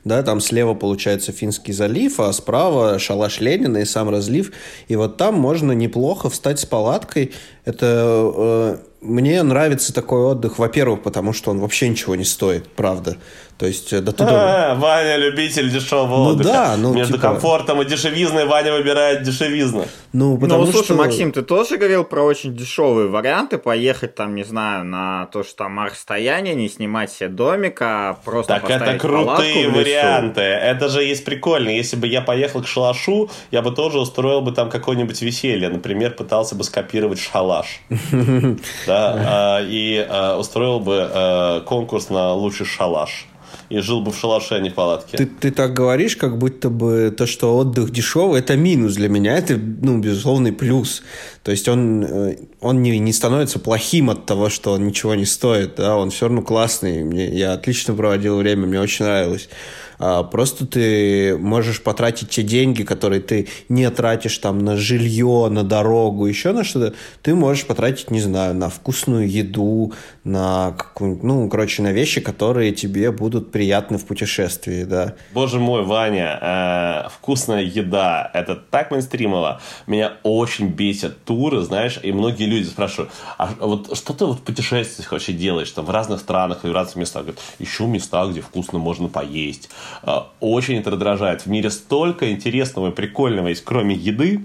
Да, 0.04 0.23
там 0.23 0.40
слева 0.40 0.75
получается 0.75 1.33
Финский 1.33 1.73
залив, 1.73 2.21
а 2.21 2.33
справа 2.33 2.99
шалаш 2.99 3.40
Ленина 3.40 3.78
и 3.78 3.85
сам 3.85 4.09
разлив. 4.09 4.52
И 4.88 4.97
вот 4.97 5.16
там 5.16 5.35
можно 5.35 5.73
неплохо 5.73 6.30
встать 6.30 6.61
с 6.61 6.64
палаткой. 6.66 7.33
Это 7.64 8.33
э, 8.37 8.76
мне 9.00 9.42
нравится 9.42 9.92
такой 9.92 10.20
отдых, 10.22 10.58
во-первых, 10.58 11.02
потому 11.02 11.32
что 11.32 11.50
он 11.50 11.60
вообще 11.60 11.88
ничего 11.88 12.16
не 12.16 12.24
стоит, 12.24 12.68
правда. 12.68 13.16
То 13.58 13.64
есть 13.64 13.90
э, 13.92 14.00
до 14.00 14.12
туда... 14.12 14.72
А, 14.72 14.74
Ваня 14.74 15.16
любитель 15.16 15.70
дешевого 15.70 16.24
Ну 16.24 16.30
отдыха. 16.32 16.50
да, 16.50 16.76
ну, 16.76 16.92
Между 16.92 17.14
типа- 17.14 17.28
комфортом 17.28 17.80
и 17.80 17.86
дешевизной 17.86 18.44
Ваня 18.44 18.72
выбирает 18.72 19.22
дешевизну. 19.22 19.86
Ну, 20.12 20.36
потому 20.36 20.66
ну, 20.66 20.72
слушай, 20.72 20.84
что... 20.86 20.94
Максим, 20.94 21.32
ты 21.32 21.40
тоже 21.40 21.78
говорил 21.78 22.04
про 22.04 22.22
очень 22.22 22.54
дешевые 22.54 23.08
варианты, 23.08 23.56
поехать 23.56 24.14
там, 24.14 24.34
не 24.34 24.44
знаю, 24.44 24.84
на 24.84 25.26
то, 25.32 25.42
что 25.42 25.64
там 25.64 25.80
расстояние, 25.84 26.54
не 26.54 26.68
снимать 26.68 27.10
себе 27.10 27.30
домик, 27.30 27.78
а 27.80 28.18
просто 28.24 28.54
Так 28.54 28.64
это 28.64 28.78
поставить 28.78 29.02
палатку 29.02 29.42
крутые 29.42 29.68
варианты. 29.70 30.40
Это 30.42 30.88
же 30.90 31.02
есть 31.02 31.24
прикольно. 31.24 31.70
Если 31.70 31.96
бы 31.96 32.06
я 32.06 32.20
поехал 32.20 32.62
к 32.62 32.66
шалашу, 32.66 33.30
я 33.50 33.62
бы 33.62 33.70
тоже 33.72 33.98
устроил 33.98 34.42
бы 34.42 34.52
там 34.52 34.68
какое-нибудь 34.68 35.20
веселье. 35.22 35.70
Например, 35.70 36.10
пытался 36.10 36.54
бы 36.56 36.64
скопировать 36.64 37.20
шалаш. 37.20 37.80
Да, 38.87 39.59
а, 39.59 39.62
и 39.62 40.05
а, 40.09 40.38
устроил 40.38 40.81
бы 40.81 40.99
а, 41.00 41.61
конкурс 41.62 42.09
на 42.11 42.33
лучший 42.33 42.66
шалаш. 42.66 43.26
И 43.69 43.78
жил 43.81 44.00
бы 44.00 44.12
в 44.12 44.19
шалаше, 44.19 44.55
а 44.55 44.61
не 44.61 44.71
в 44.71 44.75
палатке. 44.75 45.16
Ты, 45.16 45.26
ты 45.26 45.50
так 45.50 45.73
говоришь, 45.73 46.16
как 46.16 46.38
будто 46.38 46.71
бы 46.71 47.12
то, 47.16 47.26
что 47.26 47.57
отдых 47.57 47.90
дешевый, 47.90 48.38
это 48.38 48.57
минус 48.57 48.95
для 48.95 49.09
меня, 49.09 49.37
это, 49.37 49.57
ну, 49.57 49.99
безусловный 49.99 50.52
плюс. 50.52 51.02
То 51.43 51.50
есть 51.50 51.69
он, 51.69 52.05
э, 52.05 52.37
он 52.61 52.81
не, 52.83 52.97
не 53.00 53.12
становится 53.12 53.59
плохим 53.59 54.11
от 54.11 54.25
того, 54.25 54.50
что 54.50 54.73
он 54.73 54.87
ничего 54.87 55.16
не 55.16 55.25
стоит, 55.25 55.76
да, 55.76 55.97
он 55.97 56.11
все 56.11 56.26
равно 56.26 56.43
классный. 56.43 57.02
Мне, 57.02 57.28
я 57.28 57.55
отлично 57.55 57.95
проводил 57.95 58.37
время, 58.37 58.66
мне 58.66 58.81
очень 58.81 59.05
нравилось. 59.05 59.49
А, 59.98 60.22
просто 60.22 60.66
ты 60.66 61.36
можешь 61.38 61.82
потратить 61.82 62.30
те 62.30 62.42
деньги, 62.42 62.82
которые 62.82 63.20
ты 63.20 63.48
не 63.68 63.88
тратишь 63.90 64.38
там 64.38 64.58
на 64.58 64.76
жилье, 64.76 65.48
на 65.50 65.62
дорогу, 65.62 66.26
еще 66.26 66.52
на 66.52 66.64
что-то, 66.64 66.94
ты 67.22 67.34
можешь 67.34 67.66
потратить, 67.66 68.10
не 68.10 68.20
знаю, 68.20 68.54
на 68.54 68.68
вкусную 68.68 69.30
еду, 69.30 69.92
на 70.24 70.72
какую 70.72 71.18
ну, 71.22 71.48
короче, 71.48 71.82
на 71.82 71.92
вещи, 71.92 72.20
которые 72.20 72.72
тебе 72.72 73.10
будут 73.10 73.52
приятны 73.52 73.98
в 73.98 74.06
путешествии, 74.06 74.84
да. 74.84 75.14
Боже 75.32 75.58
мой, 75.58 75.84
Ваня, 75.84 76.38
э, 76.40 77.08
вкусная 77.10 77.62
еда, 77.62 78.30
это 78.34 78.56
так 78.56 78.90
мейнстримово. 78.90 79.60
Меня 79.86 80.14
очень 80.22 80.68
бесят 80.68 81.24
туры, 81.24 81.62
знаешь, 81.62 81.98
и 82.02 82.12
многие 82.12 82.44
люди 82.44 82.66
спрашивают, 82.66 83.12
а 83.38 83.50
вот 83.60 83.96
что 83.96 84.12
ты 84.12 84.24
вот 84.26 84.38
в 84.38 84.42
путешествиях 84.42 85.12
вообще 85.12 85.32
делаешь, 85.32 85.70
там 85.70 85.84
в 85.84 85.90
разных 85.90 86.20
странах 86.20 86.64
и 86.64 86.68
в 86.68 86.72
разных 86.72 86.96
местах? 86.96 87.22
Говорят, 87.22 87.40
ищу 87.58 87.86
места, 87.86 88.26
где 88.26 88.40
вкусно 88.40 88.78
можно 88.78 89.08
поесть. 89.08 89.68
Э, 90.02 90.21
очень 90.40 90.76
это 90.76 90.90
раздражает. 90.90 91.43
В 91.43 91.47
мире 91.47 91.71
столько 91.71 92.31
интересного 92.31 92.90
и 92.90 92.93
прикольного 92.93 93.49
есть, 93.49 93.64
кроме 93.64 93.95
еды, 93.95 94.43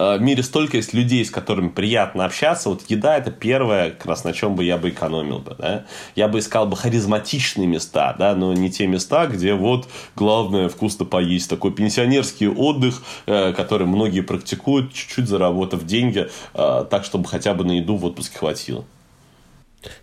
Э, 0.00 0.16
в 0.16 0.22
мире 0.22 0.42
столько 0.42 0.78
есть 0.78 0.94
людей, 0.94 1.24
с 1.24 1.30
которыми 1.30 1.68
приятно 1.68 2.24
общаться. 2.24 2.70
Вот 2.70 2.82
еда 2.88 3.18
это 3.18 3.30
первое, 3.30 3.90
как 3.90 4.06
раз 4.06 4.24
на 4.24 4.32
чем 4.32 4.54
бы 4.54 4.64
я 4.64 4.78
бы 4.78 4.88
экономил 4.88 5.40
бы. 5.40 5.54
Да? 5.58 5.84
Я 6.16 6.28
бы 6.28 6.38
искал 6.38 6.66
бы 6.66 6.76
харизматичные 6.76 7.66
места, 7.66 8.14
да, 8.18 8.34
но 8.34 8.54
не 8.54 8.70
те 8.70 8.86
места, 8.86 9.26
где 9.26 9.52
вот 9.52 9.88
главное 10.16 10.70
вкусно 10.70 11.04
поесть. 11.04 11.50
Такой 11.50 11.72
пенсионерский 11.72 12.48
отдых, 12.48 13.02
э, 13.26 13.52
который 13.52 13.86
многие 13.86 14.22
практикуют, 14.22 14.94
чуть-чуть 14.94 15.28
заработав 15.28 15.84
деньги, 15.84 16.28
так, 16.52 17.04
чтобы 17.04 17.28
хотя 17.28 17.54
бы 17.54 17.64
на 17.64 17.72
еду 17.72 17.96
в 17.96 18.04
отпуске 18.04 18.38
хватило. 18.38 18.84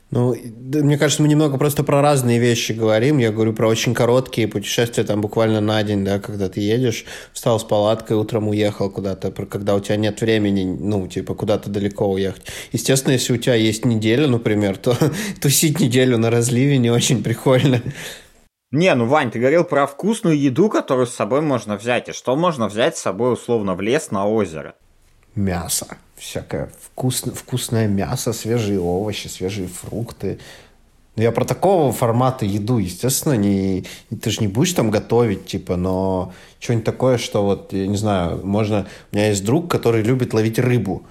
Ну, 0.10 0.34
мне 0.34 0.98
кажется, 0.98 1.22
мы 1.22 1.28
немного 1.28 1.58
просто 1.58 1.84
про 1.84 2.02
разные 2.02 2.40
вещи 2.40 2.72
говорим. 2.72 3.18
Я 3.18 3.32
говорю 3.32 3.52
про 3.52 3.68
очень 3.68 3.94
короткие 3.94 4.48
путешествия, 4.48 5.04
там 5.04 5.20
буквально 5.20 5.60
на 5.60 5.84
день, 5.84 6.06
да, 6.06 6.20
когда 6.20 6.48
ты 6.48 6.62
едешь, 6.62 7.04
встал 7.34 7.60
с 7.60 7.66
палаткой, 7.66 8.16
утром 8.16 8.48
уехал 8.48 8.90
куда-то, 8.90 9.32
когда 9.32 9.76
у 9.76 9.82
тебя 9.82 9.98
нет 9.98 10.22
времени, 10.22 10.64
ну, 10.64 11.08
типа, 11.08 11.36
куда-то 11.36 11.70
далеко 11.70 12.10
уехать. 12.10 12.44
Естественно, 12.72 13.14
если 13.14 13.34
у 13.34 13.38
тебя 13.38 13.56
есть 13.56 13.84
неделя, 13.84 14.28
например, 14.28 14.78
то 14.78 14.96
тусить 15.42 15.82
неделю 15.82 16.18
на 16.18 16.30
разливе 16.30 16.78
не 16.78 16.90
очень 16.90 17.22
прикольно. 17.22 17.82
Не, 18.72 18.96
ну, 18.96 19.08
Вань, 19.08 19.32
ты 19.32 19.40
говорил 19.40 19.66
про 19.66 19.88
вкусную 19.88 20.40
еду, 20.40 20.70
которую 20.70 21.08
с 21.08 21.14
собой 21.14 21.42
можно 21.42 21.76
взять. 21.76 22.08
И 22.10 22.14
что 22.14 22.36
можно 22.38 22.68
взять 22.68 22.98
с 22.98 23.02
собой, 23.02 23.34
условно, 23.34 23.76
в 23.76 23.82
лес 23.82 24.12
на 24.12 24.28
озеро? 24.28 24.76
Мясо. 25.38 25.88
Всякое 26.16 26.70
вкусно, 26.82 27.32
вкусное 27.32 27.88
мясо, 27.88 28.34
свежие 28.34 28.80
овощи, 28.80 29.28
свежие 29.28 29.68
фрукты. 29.68 30.40
Ну, 31.16 31.24
я 31.24 31.32
про 31.32 31.46
такого 31.46 31.92
формата 31.92 32.44
еду, 32.46 32.80
естественно, 32.80 33.34
не, 33.34 33.86
ты 34.22 34.30
же 34.32 34.42
не 34.42 34.48
будешь 34.48 34.74
там 34.74 34.90
готовить, 34.90 35.46
типа, 35.46 35.76
но 35.76 36.34
что-нибудь 36.60 36.86
такое, 36.86 37.18
что 37.18 37.44
вот, 37.44 37.72
я 37.72 37.88
не 37.88 37.98
знаю, 37.98 38.46
можно... 38.46 38.88
У 39.12 39.16
меня 39.16 39.30
есть 39.30 39.46
друг, 39.46 39.70
который 39.70 40.04
любит 40.04 40.34
ловить 40.34 40.60
рыбу, 40.60 41.04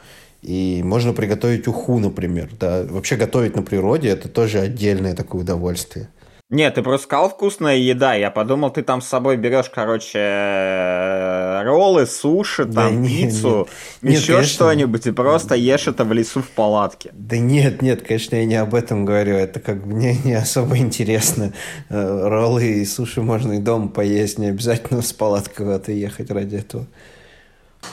и 0.43 0.83
можно 0.85 1.13
приготовить 1.13 1.69
уху, 1.69 1.99
например, 1.99 2.51
да. 2.59 2.85
Вообще 2.89 3.17
готовить 3.17 3.57
на 3.57 3.63
природе– 3.63 4.09
это 4.11 4.29
тоже 4.29 4.61
отдельное 4.61 5.15
такое 5.15 5.43
удовольствие. 5.43 6.09
Нет, 6.49 6.77
ты 6.77 6.83
просто 6.83 7.07
сказал 7.09 7.29
вкусная 7.29 7.77
еда. 7.77 8.15
Я 8.15 8.31
подумал, 8.31 8.71
ты 8.71 8.83
там 8.85 9.01
с 9.03 9.09
собой 9.09 9.37
берешь, 9.37 9.69
короче, 9.69 11.63
роллы, 11.65 12.07
суши, 12.07 12.65
Да 12.67 12.83
там, 12.83 13.03
не- 13.03 13.23
пиццу, 13.25 13.67
нет. 14.01 14.13
Нет, 14.13 14.21
еще 14.21 14.43
что-нибудь, 14.45 15.09
и 15.09 15.11
просто 15.11 15.57
ешь 15.57 15.89
это 15.89 16.05
в 16.05 16.13
лесу 16.13 16.43
в 16.43 16.51
палатке. 16.51 17.11
Да 17.15 17.37
нет, 17.37 17.83
нет, 17.83 18.03
конечно, 18.07 18.37
я 18.37 18.45
не 18.45 18.55
об 18.55 18.77
этом 18.77 19.05
говорю. 19.05 19.35
Это 19.35 19.59
как 19.59 19.85
бы 19.85 19.95
мне 19.97 20.17
не 20.25 20.35
особо 20.35 20.79
интересно. 20.79 21.53
Э, 21.89 22.29
Роллы 22.29 22.65
и 22.65 22.85
суши 22.85 23.23
можно 23.23 23.55
и 23.55 23.59
дома 23.59 23.89
поесть, 23.89 24.39
не 24.39 24.47
обязательно 24.47 25.03
с 25.03 25.13
палаткой 25.13 25.67
куда-то 25.67 25.91
ехать 25.91 26.31
ради 26.31 26.57
этого. 26.57 26.87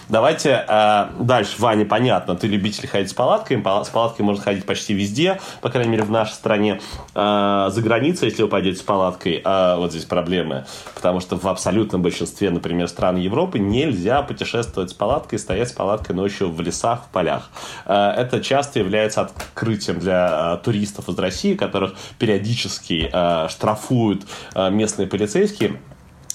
Давайте 0.10 0.66
э, 0.68 1.08
дальше. 1.20 1.56
Ваня, 1.60 1.86
понятно, 1.86 2.36
ты 2.36 2.48
любитель 2.48 2.88
ходить 2.88 3.10
с 3.10 3.14
палаткой. 3.14 3.58
Пала- 3.58 3.84
С 3.84 3.90
палаткой 3.90 4.26
можно 4.26 4.44
ходить 4.44 4.66
почти 4.66 4.94
везде, 4.94 5.40
по 5.62 5.70
крайней 5.70 5.92
мере, 5.92 6.04
в 6.04 6.12
нашей 6.12 6.34
стране. 6.34 6.82
Э, 7.16 7.70
за 7.72 7.82
границей, 7.82 8.30
если 8.30 8.44
вы 8.44 8.50
пойдете 8.50 8.80
с 8.80 8.82
палаткой, 8.84 9.42
э, 9.44 9.76
вот 9.78 9.92
здесь 9.92 10.06
проблемы. 10.06 10.66
Потому 10.96 11.20
что 11.20 11.38
в 11.38 11.48
абсолютном 11.48 12.02
большинстве, 12.02 12.50
например, 12.50 12.88
стран 12.88 13.18
Европы 13.18 13.60
нельзя 13.60 14.22
путешествовать 14.22 14.92
с 14.92 14.94
палаткой, 14.94 15.40
стоять 15.40 15.70
с 15.70 15.74
палаткой 15.74 16.16
ночью 16.16 16.52
в 16.52 16.60
лесах, 16.62 17.04
в 17.06 17.12
полях. 17.12 17.50
Э, 17.86 18.12
это 18.18 18.42
часто 18.42 18.80
является 18.80 19.22
открытием 19.22 20.00
для 20.00 20.56
э, 20.60 20.64
туристов 20.64 21.10
из 21.10 21.18
России, 21.18 21.56
которых 21.56 21.94
периодически 22.20 23.10
э, 23.12 23.48
штрафуют 23.50 24.24
э, 24.56 24.70
местные 24.70 25.08
полицейские. 25.08 25.80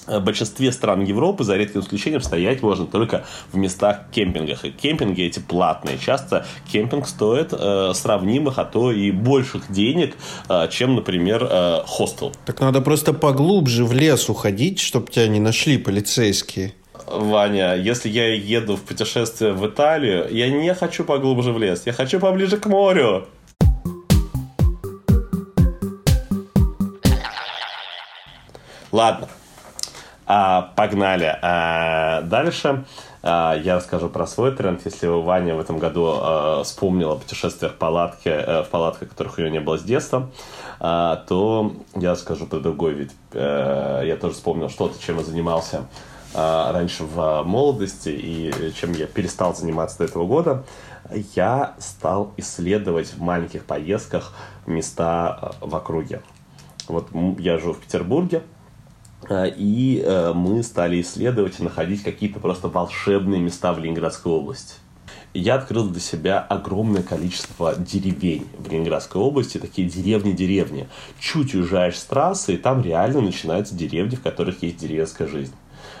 В 0.09 0.19
большинстве 0.19 0.71
стран 0.71 1.03
Европы, 1.03 1.43
за 1.43 1.55
редким 1.55 1.81
исключением, 1.81 2.21
стоять 2.21 2.61
можно 2.61 2.85
только 2.85 3.25
в 3.51 3.57
местах 3.57 4.01
кемпингах. 4.11 4.65
И 4.65 4.71
кемпинги 4.71 5.23
эти 5.23 5.39
платные. 5.39 5.97
Часто 5.97 6.45
кемпинг 6.71 7.07
стоит 7.07 7.53
э, 7.53 7.91
сравнимых, 7.93 8.57
а 8.57 8.65
то 8.65 8.91
и 8.91 9.11
больших 9.11 9.71
денег, 9.71 10.15
э, 10.49 10.67
чем, 10.71 10.95
например, 10.95 11.47
э, 11.49 11.83
хостел. 11.85 12.33
Так 12.45 12.59
надо 12.59 12.81
просто 12.81 13.13
поглубже 13.13 13.85
в 13.85 13.93
лес 13.93 14.29
уходить, 14.29 14.79
чтобы 14.79 15.11
тебя 15.11 15.27
не 15.27 15.39
нашли 15.39 15.77
полицейские. 15.77 16.73
Ваня, 17.05 17.75
если 17.75 18.09
я 18.09 18.33
еду 18.33 18.75
в 18.75 18.81
путешествие 18.81 19.53
в 19.53 19.65
Италию, 19.67 20.27
я 20.31 20.49
не 20.49 20.73
хочу 20.73 21.03
поглубже 21.03 21.51
в 21.51 21.59
лес, 21.59 21.83
я 21.85 21.93
хочу 21.93 22.19
поближе 22.19 22.57
к 22.57 22.65
морю. 22.67 23.27
Ладно, 28.91 29.27
А, 30.31 30.73
погнали. 30.75 31.39
А, 31.41 32.21
дальше 32.21 32.85
а, 33.23 33.55
я 33.55 33.77
расскажу 33.77 34.09
про 34.09 34.27
свой 34.27 34.55
тренд. 34.55 34.79
Если 34.85 35.07
Ваня 35.07 35.55
в 35.55 35.59
этом 35.59 35.79
году 35.79 36.13
а, 36.15 36.63
вспомнила 36.63 37.13
о 37.13 37.15
путешествиях 37.15 37.71
в 37.73 37.75
палатке, 37.77 38.29
э, 38.29 38.61
в 38.61 38.67
палатках, 38.67 39.09
которых 39.09 39.39
у 39.39 39.41
нее 39.41 39.49
не 39.49 39.59
было 39.59 39.79
с 39.79 39.81
детства, 39.81 40.29
а, 40.79 41.15
то 41.27 41.73
я 41.95 42.11
расскажу 42.11 42.45
про 42.45 42.59
другой 42.59 42.93
вид. 42.93 43.11
Э, 43.33 44.03
Я 44.05 44.17
тоже 44.17 44.35
вспомнил 44.35 44.69
что-то, 44.69 45.01
чем 45.01 45.17
я 45.17 45.23
занимался 45.23 45.87
а, 46.35 46.71
раньше 46.73 47.05
в 47.05 47.41
молодости 47.43 48.09
и 48.09 48.71
чем 48.79 48.91
я 48.91 49.07
перестал 49.07 49.55
заниматься 49.55 49.97
до 49.97 50.03
этого 50.03 50.27
года. 50.27 50.63
Я 51.35 51.73
стал 51.79 52.33
исследовать 52.37 53.13
в 53.13 53.19
маленьких 53.19 53.65
поездках 53.65 54.33
места 54.67 55.39
э, 55.41 55.65
в 55.65 55.75
округе. 55.75 56.21
Вот 56.87 57.07
я 57.39 57.57
живу 57.57 57.73
в 57.73 57.79
Петербурге, 57.79 58.43
И 59.29 60.01
э, 60.03 60.33
мы 60.33 60.63
стали 60.63 61.01
исследовать 61.01 61.59
и 61.59 61.63
находить 61.63 62.01
какие-то 62.01 62.39
просто 62.39 62.67
волшебные 62.67 63.39
места 63.39 63.73
в 63.73 63.79
Ленинградской 63.79 64.31
области. 64.31 64.75
Я 65.35 65.55
открыл 65.55 65.87
для 65.87 65.99
себя 65.99 66.39
огромное 66.39 67.03
количество 67.03 67.75
деревень 67.75 68.47
в 68.57 68.71
Ленинградской 68.71 69.21
области, 69.21 69.59
такие 69.59 69.87
деревни-деревни. 69.87 70.87
Чуть 71.19 71.53
уезжаешь 71.53 71.99
с 71.99 72.03
трассы, 72.05 72.55
и 72.55 72.57
там 72.57 72.81
реально 72.81 73.21
начинаются 73.21 73.75
деревни, 73.75 74.15
в 74.15 74.23
которых 74.23 74.63
есть 74.63 74.77
деревенская 74.77 75.27
жизнь. 75.27 75.53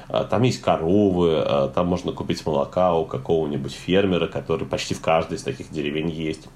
А, 0.07 0.23
Там 0.23 0.41
есть 0.41 0.61
коровы, 0.61 1.71
там 1.75 1.85
можно 1.85 2.11
купить 2.11 2.43
молока 2.43 2.95
у 2.95 3.05
какого-нибудь 3.05 3.73
фермера, 3.73 4.25
который 4.25 4.67
почти 4.67 4.95
в 4.95 5.01
каждой 5.01 5.37
из 5.37 5.43
таких 5.43 5.69
деревень 5.69 6.09
есть. 6.09 6.47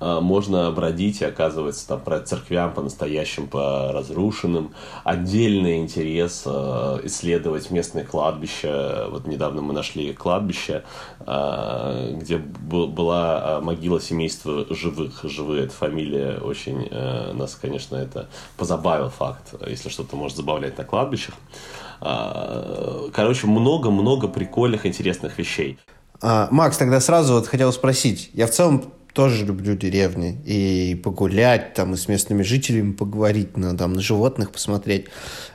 Э, 0.00 0.20
можно 0.20 0.70
бродить 0.70 1.22
и 1.22 1.24
оказывается 1.24 1.88
там 1.88 2.00
про 2.00 2.20
церквям 2.20 2.72
по-настоящим, 2.72 3.46
по 3.46 3.92
разрушенным. 3.92 4.74
Отдельный 5.04 5.78
интерес 5.78 6.42
э, 6.46 7.00
исследовать 7.04 7.70
местные 7.70 8.04
кладбища. 8.04 9.06
Вот 9.10 9.26
недавно 9.26 9.62
мы 9.62 9.72
нашли 9.72 10.12
кладбище, 10.12 10.82
где 11.20 12.38
была 12.38 13.60
могила 13.62 14.00
семейства 14.00 14.66
живых. 14.70 15.20
Живые, 15.24 15.64
это 15.64 15.74
фамилия 15.74 16.38
очень 16.38 16.88
нас, 17.34 17.54
конечно, 17.54 17.96
это 17.96 18.28
позабавил 18.56 19.10
факт, 19.10 19.54
если 19.66 19.88
что-то 19.88 20.16
может 20.16 20.36
забавлять 20.36 20.78
на 20.78 20.84
кладбищах. 20.84 21.34
Короче, 22.00 23.46
много-много 23.46 24.28
прикольных, 24.28 24.86
интересных 24.86 25.38
вещей. 25.38 25.78
А, 26.20 26.48
Макс, 26.50 26.76
тогда 26.76 27.00
сразу 27.00 27.34
вот 27.34 27.46
хотел 27.46 27.72
спросить. 27.72 28.30
Я 28.32 28.46
в 28.46 28.50
целом 28.50 28.92
тоже 29.14 29.46
люблю 29.46 29.76
деревни. 29.76 30.38
И 30.44 31.00
погулять 31.02 31.72
там, 31.72 31.94
и 31.94 31.96
с 31.96 32.08
местными 32.08 32.42
жителями 32.42 32.92
поговорить, 32.92 33.56
на, 33.56 33.76
там, 33.76 33.94
на 33.94 34.02
животных 34.02 34.50
посмотреть. 34.50 35.06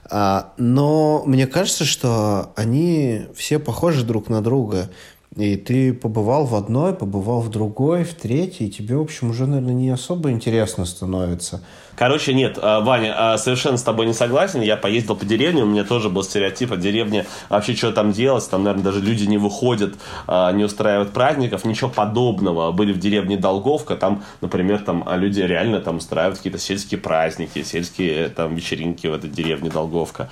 А, 0.10 0.54
но 0.58 1.24
мне 1.26 1.46
кажется, 1.46 1.86
что 1.86 2.54
они 2.56 3.24
все 3.36 3.60
похожи 3.60 4.04
друг 4.04 4.30
на 4.30 4.42
друга. 4.42 4.90
И 5.36 5.58
ты 5.58 5.94
побывал 5.94 6.46
в 6.46 6.56
одной, 6.56 6.96
побывал 6.96 7.42
в 7.42 7.50
другой, 7.50 8.04
в 8.04 8.16
третьей, 8.16 8.68
и 8.68 8.72
тебе, 8.72 8.96
в 8.96 9.02
общем, 9.02 9.30
уже, 9.30 9.46
наверное, 9.46 9.76
не 9.76 9.90
особо 9.90 10.32
интересно 10.32 10.86
становится. 10.86 11.62
Короче, 12.00 12.34
нет, 12.34 12.58
а, 12.62 12.80
Ваня, 12.80 13.14
а, 13.18 13.38
совершенно 13.38 13.76
с 13.76 13.84
тобой 13.84 14.06
не 14.06 14.14
согласен. 14.14 14.62
Я 14.62 14.78
поездил 14.78 15.18
по 15.18 15.26
деревне, 15.26 15.64
у 15.64 15.66
меня 15.66 15.84
тоже 15.84 16.08
был 16.08 16.24
стереотип 16.24 16.72
о 16.72 16.78
деревне. 16.78 17.26
Вообще, 17.50 17.76
что 17.76 17.92
там 17.92 18.14
делать? 18.14 18.50
Там, 18.50 18.64
наверное, 18.64 18.86
даже 18.86 19.02
люди 19.02 19.26
не 19.26 19.38
выходят, 19.38 19.96
а, 20.26 20.54
не 20.54 20.64
устраивают 20.64 21.12
праздников. 21.12 21.66
Ничего 21.66 21.90
подобного. 21.90 22.72
Были 22.72 22.94
в 22.94 23.00
деревне 23.00 23.36
Долговка, 23.36 23.98
там, 23.98 24.24
например, 24.40 24.80
там 24.80 25.06
люди 25.14 25.42
реально 25.42 25.82
там 25.82 25.98
устраивают 25.98 26.38
какие-то 26.38 26.58
сельские 26.58 27.02
праздники, 27.02 27.64
сельские 27.64 28.30
там 28.30 28.56
вечеринки 28.56 29.08
в 29.08 29.14
этой 29.14 29.30
деревне 29.30 29.70
Долговка. 29.70 30.30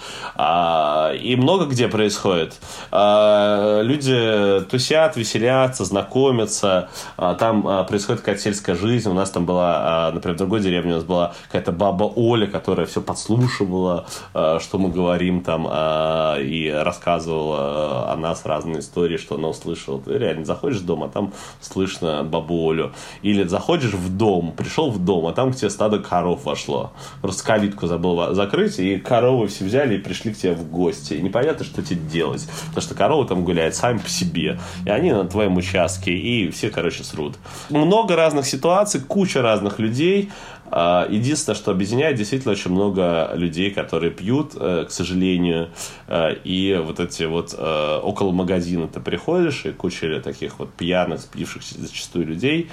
И 1.20 1.36
много 1.38 1.66
где 1.66 1.90
происходит. 1.90 2.54
Люди 2.94 4.62
тусят, 4.70 5.18
веселятся, 5.18 5.84
знакомятся. 5.84 6.88
Там 7.18 7.86
происходит 7.88 8.22
какая-то 8.22 8.42
сельская 8.42 8.76
жизнь. 8.76 9.10
У 9.10 9.14
нас 9.14 9.32
там 9.32 9.46
была, 9.46 10.12
например, 10.14 10.36
в 10.36 10.38
другой 10.38 10.62
деревне 10.62 10.94
у 10.94 10.96
нас 10.96 11.04
была 11.04 11.34
какая-то 11.58 11.72
баба 11.72 12.04
Оля, 12.04 12.46
которая 12.46 12.86
все 12.86 13.02
подслушивала, 13.02 14.06
э, 14.34 14.60
что 14.62 14.78
мы 14.78 14.90
говорим 14.90 15.42
там, 15.42 15.68
э, 15.70 16.44
и 16.44 16.70
рассказывала 16.70 18.12
о 18.12 18.16
нас 18.16 18.46
разные 18.46 18.80
истории, 18.80 19.18
что 19.18 19.36
она 19.36 19.48
услышала. 19.48 20.00
Ты 20.00 20.18
реально 20.18 20.46
заходишь 20.46 20.78
в 20.78 20.86
дом, 20.86 21.04
а 21.04 21.10
там 21.10 21.34
слышно 21.60 22.24
бабу 22.24 22.70
Олю. 22.70 22.92
Или 23.24 23.44
заходишь 23.44 23.94
в 23.94 24.16
дом, 24.16 24.54
пришел 24.56 24.92
в 24.92 25.04
дом, 25.04 25.26
а 25.26 25.34
там 25.34 25.52
к 25.52 25.56
тебе 25.56 25.70
стадо 25.70 26.00
коров 26.00 26.46
вошло. 26.46 26.92
Просто 27.22 27.44
калитку 27.44 27.88
забыл 27.88 28.34
закрыть, 28.36 28.78
и 28.80 28.98
коровы 28.98 29.48
все 29.48 29.66
взяли 29.66 29.96
и 29.96 29.98
пришли 29.98 30.34
к 30.34 30.38
тебе 30.38 30.54
в 30.54 30.70
гости. 30.70 31.16
И 31.16 31.22
непонятно, 31.22 31.66
что 31.66 31.82
тебе 31.82 32.02
делать. 32.02 32.48
Потому 32.68 32.82
что 32.82 32.96
коровы 32.96 33.28
там 33.28 33.44
гуляют 33.44 33.74
сами 33.74 33.98
по 33.98 34.10
себе. 34.10 34.60
И 34.86 34.90
они 34.90 35.12
на 35.12 35.26
твоем 35.26 35.58
участке, 35.58 36.12
и 36.12 36.52
все, 36.52 36.70
короче, 36.70 37.04
срут. 37.04 37.36
Много 37.70 38.16
разных 38.16 38.46
ситуаций, 38.46 39.02
куча 39.02 39.42
разных 39.42 39.80
людей. 39.80 40.32
А, 40.70 41.08
единственное, 41.10 41.56
что 41.56 41.72
объединяет, 41.72 42.18
действительно 42.18 42.52
очень 42.52 42.72
много 42.72 43.32
людей, 43.36 43.72
которые 43.72 44.12
пьют, 44.12 44.54
э, 44.56 44.86
к 44.88 44.92
сожалению, 44.92 45.70
э, 46.08 46.36
и 46.44 46.80
вот 46.84 47.00
эти 47.00 47.24
вот 47.24 47.56
э, 47.58 48.00
около 48.04 48.32
магазина 48.32 48.88
ты 48.88 49.00
приходишь, 49.00 49.66
и 49.66 49.72
куча 49.72 50.20
таких 50.22 50.60
вот 50.60 50.74
пьяных, 50.74 51.22
спившихся 51.22 51.80
зачастую 51.80 52.28
людей 52.28 52.70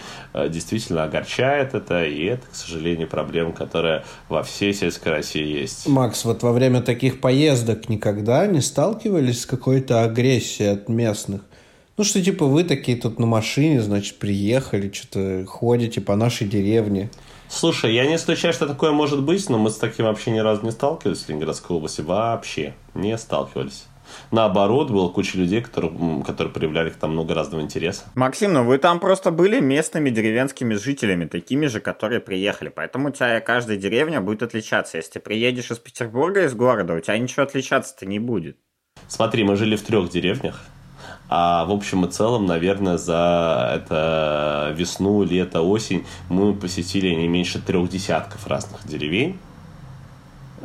действительно 0.48 1.04
огорчает 1.04 1.74
это, 1.74 2.04
и 2.04 2.24
это, 2.24 2.46
к 2.50 2.54
сожалению, 2.54 3.08
проблема, 3.08 3.52
которая 3.52 4.04
во 4.28 4.42
всей 4.42 4.74
сельской 4.74 5.12
России 5.12 5.44
есть. 5.44 5.86
Макс, 5.86 6.24
вот 6.24 6.42
во 6.42 6.52
время 6.52 6.82
таких 6.82 7.20
поездок 7.20 7.88
никогда 7.88 8.46
не 8.46 8.60
сталкивались 8.60 9.42
с 9.42 9.46
какой-то 9.46 10.02
агрессией 10.02 10.72
от 10.72 10.88
местных? 10.88 11.42
Ну, 11.96 12.02
что 12.02 12.20
типа 12.20 12.46
вы 12.46 12.64
такие 12.64 12.98
тут 12.98 13.20
на 13.20 13.26
машине, 13.26 13.80
значит, 13.80 14.18
приехали, 14.18 14.90
что-то 14.92 15.44
ходите 15.46 16.00
по 16.00 16.16
нашей 16.16 16.48
деревне. 16.48 17.08
Слушай, 17.48 17.94
я 17.94 18.06
не 18.06 18.16
исключаю, 18.16 18.52
что 18.52 18.66
такое 18.66 18.92
может 18.92 19.22
быть, 19.22 19.48
но 19.48 19.58
мы 19.58 19.70
с 19.70 19.76
таким 19.76 20.06
вообще 20.06 20.30
ни 20.30 20.38
разу 20.38 20.64
не 20.64 20.72
сталкивались 20.72 21.22
в 21.22 21.28
Ленинградской 21.28 21.76
области. 21.76 22.00
Вообще 22.00 22.74
не 22.94 23.16
сталкивались. 23.18 23.84
Наоборот, 24.30 24.90
было 24.90 25.08
куча 25.08 25.38
людей, 25.38 25.62
которые, 25.62 26.22
которые 26.24 26.52
проявляли 26.52 26.90
там 26.90 27.12
много 27.12 27.34
разного 27.34 27.62
интереса. 27.62 28.04
Максим, 28.14 28.52
ну 28.52 28.64
вы 28.64 28.78
там 28.78 29.00
просто 29.00 29.30
были 29.30 29.60
местными 29.60 30.10
деревенскими 30.10 30.74
жителями, 30.74 31.26
такими 31.26 31.66
же, 31.66 31.80
которые 31.80 32.20
приехали. 32.20 32.68
Поэтому 32.68 33.08
у 33.08 33.12
тебя 33.12 33.40
каждая 33.40 33.76
деревня 33.76 34.20
будет 34.20 34.42
отличаться. 34.42 34.98
Если 34.98 35.12
ты 35.12 35.20
приедешь 35.20 35.70
из 35.70 35.78
Петербурга, 35.78 36.44
из 36.44 36.54
города, 36.54 36.94
у 36.94 37.00
тебя 37.00 37.18
ничего 37.18 37.44
отличаться-то 37.44 38.06
не 38.06 38.18
будет. 38.18 38.58
Смотри, 39.08 39.44
мы 39.44 39.56
жили 39.56 39.76
в 39.76 39.82
трех 39.82 40.10
деревнях. 40.10 40.64
А 41.28 41.64
в 41.64 41.70
общем 41.70 42.04
и 42.04 42.10
целом, 42.10 42.46
наверное, 42.46 42.98
за 42.98 43.72
это 43.74 44.72
весну, 44.76 45.22
лето, 45.22 45.62
осень 45.62 46.04
мы 46.28 46.54
посетили 46.54 47.08
не 47.14 47.28
меньше 47.28 47.60
трех 47.60 47.88
десятков 47.88 48.46
разных 48.46 48.86
деревень. 48.86 49.38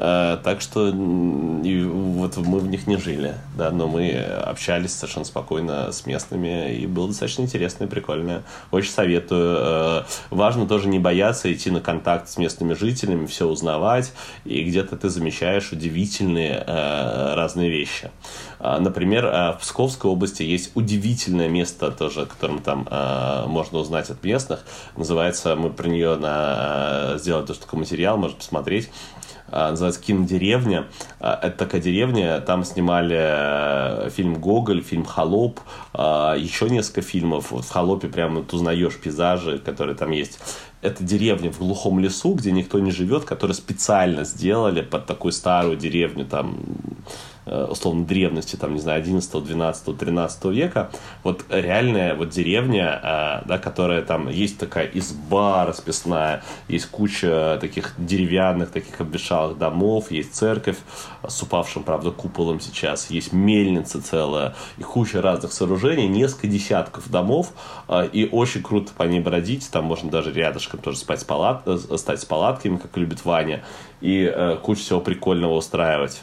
Э, 0.01 0.37
так 0.41 0.61
что 0.61 0.87
и 0.87 1.83
вот 1.83 2.37
мы 2.37 2.59
в 2.59 2.67
них 2.67 2.87
не 2.87 2.95
жили, 2.95 3.35
да, 3.57 3.69
но 3.69 3.85
мы 3.85 4.13
общались 4.13 4.93
совершенно 4.93 5.25
спокойно 5.25 5.91
с 5.91 6.05
местными, 6.05 6.73
и 6.73 6.87
было 6.87 7.09
достаточно 7.09 7.41
интересно 7.41 7.83
и 7.83 7.87
прикольно. 7.87 8.43
Очень 8.71 8.91
советую. 8.91 9.57
Э, 9.59 10.03
важно 10.29 10.67
тоже 10.67 10.87
не 10.87 10.99
бояться 10.99 11.51
идти 11.51 11.69
на 11.69 11.81
контакт 11.81 12.29
с 12.29 12.37
местными 12.37 12.75
жителями, 12.75 13.25
все 13.25 13.45
узнавать, 13.45 14.13
и 14.45 14.63
где-то 14.63 14.95
ты 14.95 15.09
замечаешь 15.09 15.73
удивительные 15.73 16.63
э, 16.65 17.33
разные 17.35 17.69
вещи. 17.69 18.09
Например, 18.59 19.25
в 19.55 19.59
Псковской 19.61 20.11
области 20.11 20.43
есть 20.43 20.71
удивительное 20.75 21.47
место 21.47 21.91
тоже, 21.91 22.23
о 22.23 22.25
котором 22.25 22.59
там 22.59 22.87
можно 23.49 23.79
узнать 23.79 24.09
от 24.09 24.23
местных. 24.23 24.65
Называется, 24.97 25.55
мы 25.55 25.69
про 25.69 25.87
нее 25.87 26.15
на, 26.17 27.17
сделали 27.17 27.45
тоже 27.45 27.59
такой 27.61 27.79
материал, 27.79 28.17
можно 28.17 28.37
посмотреть. 28.37 28.89
А, 29.51 29.71
называется 29.71 30.01
«Кинодеревня». 30.01 30.87
А, 31.19 31.39
это 31.41 31.57
такая 31.57 31.81
деревня, 31.81 32.39
там 32.41 32.63
снимали 32.63 34.09
фильм 34.11 34.35
«Гоголь», 34.35 34.81
фильм 34.81 35.05
«Холоп», 35.05 35.59
а, 35.93 36.35
еще 36.35 36.69
несколько 36.69 37.01
фильмов. 37.01 37.51
Вот 37.51 37.65
в 37.65 37.71
«Холопе» 37.71 38.07
прямо 38.07 38.43
ты 38.43 38.55
узнаешь 38.55 38.97
пейзажи, 38.97 39.57
которые 39.59 39.95
там 39.95 40.11
есть. 40.11 40.39
Это 40.81 41.03
деревня 41.03 41.51
в 41.51 41.59
глухом 41.59 41.99
лесу, 41.99 42.33
где 42.33 42.51
никто 42.51 42.79
не 42.79 42.91
живет, 42.91 43.25
которые 43.25 43.55
специально 43.55 44.23
сделали 44.23 44.81
под 44.81 45.05
такую 45.07 45.31
старую 45.31 45.77
деревню, 45.77 46.25
там 46.25 46.59
условно 47.49 48.05
древности, 48.05 48.55
там, 48.55 48.73
не 48.73 48.79
знаю, 48.79 49.01
11, 49.01 49.43
12, 49.43 49.97
13 49.97 50.45
века, 50.45 50.91
вот 51.23 51.45
реальная 51.49 52.15
вот 52.15 52.29
деревня, 52.29 52.99
э, 53.01 53.47
да, 53.47 53.57
которая 53.57 54.01
там, 54.01 54.29
есть 54.29 54.57
такая 54.57 54.89
изба 54.93 55.65
расписная, 55.65 56.43
есть 56.67 56.87
куча 56.87 57.57
таких 57.61 57.93
деревянных, 57.97 58.71
таких 58.71 58.99
обветшалых 59.01 59.57
домов, 59.57 60.11
есть 60.11 60.33
церковь 60.33 60.77
с 61.27 61.41
упавшим, 61.41 61.83
правда, 61.83 62.11
куполом 62.11 62.59
сейчас, 62.59 63.09
есть 63.09 63.33
мельница 63.33 64.01
целая, 64.01 64.55
и 64.77 64.83
куча 64.83 65.21
разных 65.21 65.53
сооружений, 65.53 66.07
несколько 66.07 66.47
десятков 66.47 67.09
домов, 67.09 67.53
э, 67.87 68.07
и 68.11 68.29
очень 68.29 68.61
круто 68.63 68.91
по 68.95 69.03
ней 69.03 69.19
бродить, 69.19 69.69
там 69.71 69.85
можно 69.85 70.09
даже 70.09 70.31
рядышком 70.31 70.79
тоже 70.79 70.97
спать 70.97 71.21
с 71.21 71.23
палат, 71.23 71.63
стать 71.97 72.21
с 72.21 72.25
палатками, 72.25 72.77
как 72.77 72.95
любит 72.97 73.25
Ваня, 73.25 73.63
и 74.01 74.57
кучу 74.63 74.81
всего 74.81 75.01
прикольного 75.01 75.55
устраивать. 75.55 76.21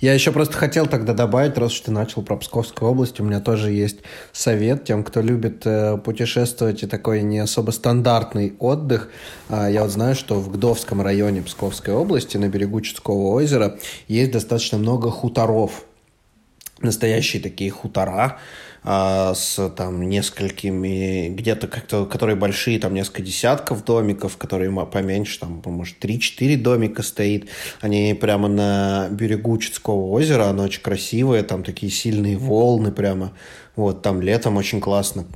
Я 0.00 0.14
еще 0.14 0.30
просто 0.30 0.54
хотел 0.54 0.86
тогда 0.86 1.12
добавить, 1.12 1.58
раз 1.58 1.72
уж 1.72 1.80
ты 1.80 1.90
начал 1.90 2.22
про 2.22 2.36
Псковскую 2.36 2.88
область, 2.88 3.18
у 3.18 3.24
меня 3.24 3.40
тоже 3.40 3.72
есть 3.72 3.98
совет 4.32 4.84
тем, 4.84 5.02
кто 5.02 5.20
любит 5.20 5.62
э, 5.66 5.98
путешествовать 5.98 6.84
и 6.84 6.86
такой 6.86 7.22
не 7.22 7.40
особо 7.40 7.72
стандартный 7.72 8.54
отдых. 8.60 9.10
Э, 9.48 9.68
я 9.68 9.82
вот 9.82 9.90
знаю, 9.90 10.14
что 10.14 10.36
в 10.36 10.52
Гдовском 10.52 11.02
районе 11.02 11.42
Псковской 11.42 11.94
области 11.94 12.36
на 12.36 12.48
берегу 12.48 12.80
Чудского 12.80 13.32
озера 13.32 13.78
есть 14.06 14.30
достаточно 14.30 14.78
много 14.78 15.10
хуторов. 15.10 15.82
Настоящие 16.80 17.42
такие 17.42 17.72
хутора, 17.72 18.38
а, 18.84 19.34
с 19.34 19.68
там 19.70 20.08
несколькими, 20.08 21.28
где-то 21.28 21.66
как-то, 21.68 22.06
которые 22.06 22.36
большие, 22.36 22.78
там 22.78 22.94
несколько 22.94 23.22
десятков 23.22 23.84
домиков, 23.84 24.36
которые 24.36 24.70
поменьше, 24.86 25.40
там, 25.40 25.62
может, 25.64 26.02
3-4 26.04 26.56
домика 26.56 27.02
стоит. 27.02 27.48
Они 27.80 28.14
прямо 28.14 28.48
на 28.48 29.08
берегу 29.10 29.58
Чудского 29.58 30.10
озера, 30.10 30.44
оно 30.44 30.64
очень 30.64 30.82
красивое, 30.82 31.42
там 31.42 31.64
такие 31.64 31.90
сильные 31.92 32.36
волны 32.36 32.92
прямо. 32.92 33.32
Вот, 33.76 34.02
там 34.02 34.20
летом 34.22 34.56
очень 34.56 34.80
классно. 34.80 35.26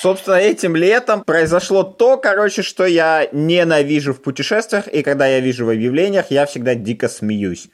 Собственно, 0.00 0.36
этим 0.36 0.76
летом 0.76 1.24
произошло 1.24 1.82
то, 1.82 2.18
короче, 2.18 2.62
что 2.62 2.86
я 2.86 3.28
ненавижу 3.32 4.14
в 4.14 4.22
путешествиях, 4.22 4.86
и 4.86 5.02
когда 5.02 5.26
я 5.26 5.40
вижу 5.40 5.66
в 5.66 5.70
объявлениях, 5.70 6.26
я 6.30 6.46
всегда 6.46 6.76
дико 6.76 7.08
смеюсь. 7.08 7.68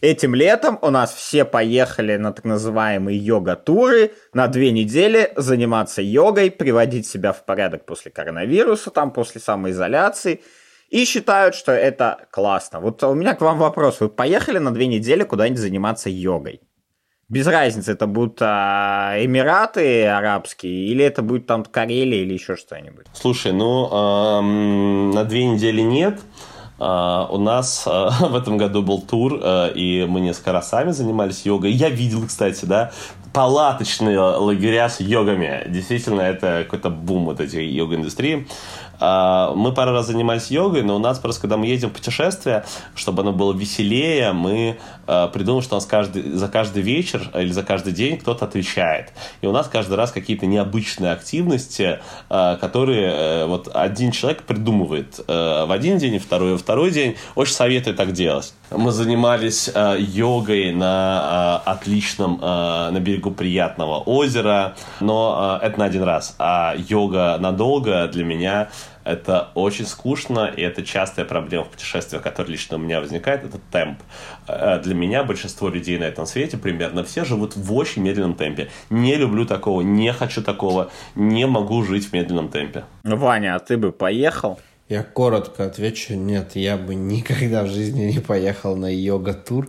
Этим 0.00 0.34
летом 0.34 0.78
у 0.80 0.90
нас 0.90 1.12
все 1.12 1.44
поехали 1.44 2.16
на 2.16 2.32
так 2.32 2.44
называемые 2.44 3.18
йога-туры 3.18 4.12
на 4.32 4.46
две 4.46 4.70
недели 4.70 5.32
заниматься 5.34 6.02
йогой, 6.02 6.52
приводить 6.52 7.06
себя 7.06 7.32
в 7.32 7.44
порядок 7.44 7.84
после 7.84 8.12
коронавируса, 8.12 8.90
там, 8.90 9.10
после 9.10 9.40
самоизоляции. 9.40 10.40
И 10.88 11.04
считают, 11.04 11.54
что 11.54 11.72
это 11.72 12.26
классно. 12.30 12.80
Вот 12.80 13.02
у 13.02 13.14
меня 13.14 13.34
к 13.34 13.40
вам 13.40 13.58
вопрос. 13.58 14.00
Вы 14.00 14.08
поехали 14.08 14.58
на 14.58 14.72
две 14.72 14.86
недели 14.86 15.24
куда-нибудь 15.24 15.60
заниматься 15.60 16.08
йогой? 16.08 16.60
Без 17.28 17.46
разницы, 17.46 17.92
это 17.92 18.06
будут 18.06 18.38
а, 18.40 19.16
Эмираты 19.18 20.06
арабские, 20.06 20.86
или 20.86 21.04
это 21.04 21.20
будет 21.20 21.46
там 21.46 21.62
Карелия, 21.62 22.22
или 22.22 22.32
еще 22.32 22.56
что-нибудь. 22.56 23.04
Слушай, 23.12 23.52
ну, 23.52 23.86
эм, 23.86 25.10
на 25.10 25.24
две 25.24 25.44
недели 25.44 25.82
нет. 25.82 26.20
Uh, 26.78 27.26
у 27.30 27.38
нас 27.38 27.88
uh, 27.88 28.10
в 28.28 28.36
этом 28.36 28.56
году 28.56 28.82
был 28.82 29.00
тур, 29.00 29.34
uh, 29.34 29.72
и 29.72 30.06
мы 30.06 30.20
несколько 30.20 30.52
раз 30.52 30.68
сами 30.68 30.92
занимались 30.92 31.44
йогой. 31.44 31.72
Я 31.72 31.88
видел, 31.88 32.24
кстати, 32.24 32.64
да, 32.66 32.92
палаточные 33.32 34.18
лагеря 34.18 34.88
с 34.88 35.00
йогами. 35.00 35.64
Действительно, 35.66 36.20
это 36.20 36.62
какой-то 36.64 36.90
бум 36.90 37.24
вот 37.24 37.40
этой 37.40 37.66
йога-индустрии. 37.66 38.46
А, 39.00 39.52
мы 39.54 39.72
пару 39.72 39.92
раз 39.92 40.06
занимались 40.06 40.50
йогой, 40.50 40.82
но 40.82 40.96
у 40.96 40.98
нас 40.98 41.18
просто, 41.18 41.42
когда 41.42 41.56
мы 41.56 41.66
едем 41.66 41.90
в 41.90 41.92
путешествие, 41.92 42.64
чтобы 42.94 43.22
оно 43.22 43.32
было 43.32 43.52
веселее, 43.52 44.32
мы 44.32 44.78
а, 45.06 45.28
придумали, 45.28 45.62
что 45.62 45.76
у 45.76 45.78
нас 45.78 45.86
каждый, 45.86 46.32
за 46.32 46.48
каждый 46.48 46.82
вечер 46.82 47.30
или 47.34 47.50
за 47.50 47.62
каждый 47.62 47.92
день 47.92 48.18
кто-то 48.18 48.44
отвечает. 48.44 49.12
И 49.40 49.46
у 49.46 49.52
нас 49.52 49.68
каждый 49.68 49.94
раз 49.94 50.10
какие-то 50.10 50.46
необычные 50.46 51.12
активности, 51.12 52.00
а, 52.28 52.56
которые 52.56 53.08
э, 53.08 53.46
вот 53.46 53.70
один 53.72 54.10
человек 54.10 54.42
придумывает 54.42 55.20
э, 55.26 55.64
в 55.66 55.72
один 55.72 55.98
день, 55.98 56.18
второй 56.18 56.52
во 56.52 56.58
второй 56.58 56.90
день. 56.90 57.16
Очень 57.34 57.54
советую 57.54 57.96
так 57.96 58.12
делать. 58.12 58.52
Мы 58.70 58.90
занимались 58.92 59.70
йогой 59.98 60.72
на 60.72 61.58
отличном, 61.58 62.38
на 62.40 62.98
берегу 63.00 63.30
приятного 63.30 63.98
озера, 63.98 64.76
но 65.00 65.58
это 65.62 65.78
на 65.78 65.84
один 65.86 66.02
раз. 66.02 66.34
А 66.38 66.74
йога 66.76 67.38
надолго 67.40 68.08
для 68.08 68.24
меня 68.24 68.68
это 69.08 69.48
очень 69.54 69.86
скучно, 69.86 70.52
и 70.54 70.60
это 70.60 70.84
частая 70.84 71.24
проблема 71.24 71.64
в 71.64 71.70
путешествиях, 71.70 72.22
которая 72.22 72.52
лично 72.52 72.76
у 72.76 72.78
меня 72.78 73.00
возникает, 73.00 73.42
это 73.42 73.58
темп. 73.72 74.00
Э, 74.46 74.78
для 74.84 74.94
меня 74.94 75.24
большинство 75.24 75.70
людей 75.70 75.98
на 75.98 76.04
этом 76.04 76.26
свете, 76.26 76.58
примерно 76.58 77.04
все, 77.04 77.24
живут 77.24 77.56
в 77.56 77.74
очень 77.74 78.02
медленном 78.02 78.34
темпе. 78.34 78.68
Не 78.90 79.16
люблю 79.16 79.46
такого, 79.46 79.80
не 79.80 80.12
хочу 80.12 80.42
такого, 80.42 80.90
не 81.14 81.46
могу 81.46 81.82
жить 81.84 82.10
в 82.10 82.12
медленном 82.12 82.50
темпе. 82.50 82.84
Ваня, 83.02 83.56
а 83.56 83.60
ты 83.60 83.78
бы 83.78 83.92
поехал? 83.92 84.60
Я 84.90 85.02
коротко 85.02 85.64
отвечу, 85.64 86.14
нет, 86.14 86.50
я 86.54 86.76
бы 86.76 86.94
никогда 86.94 87.64
в 87.64 87.68
жизни 87.68 88.12
не 88.12 88.20
поехал 88.20 88.76
на 88.76 88.94
йога-тур. 88.94 89.68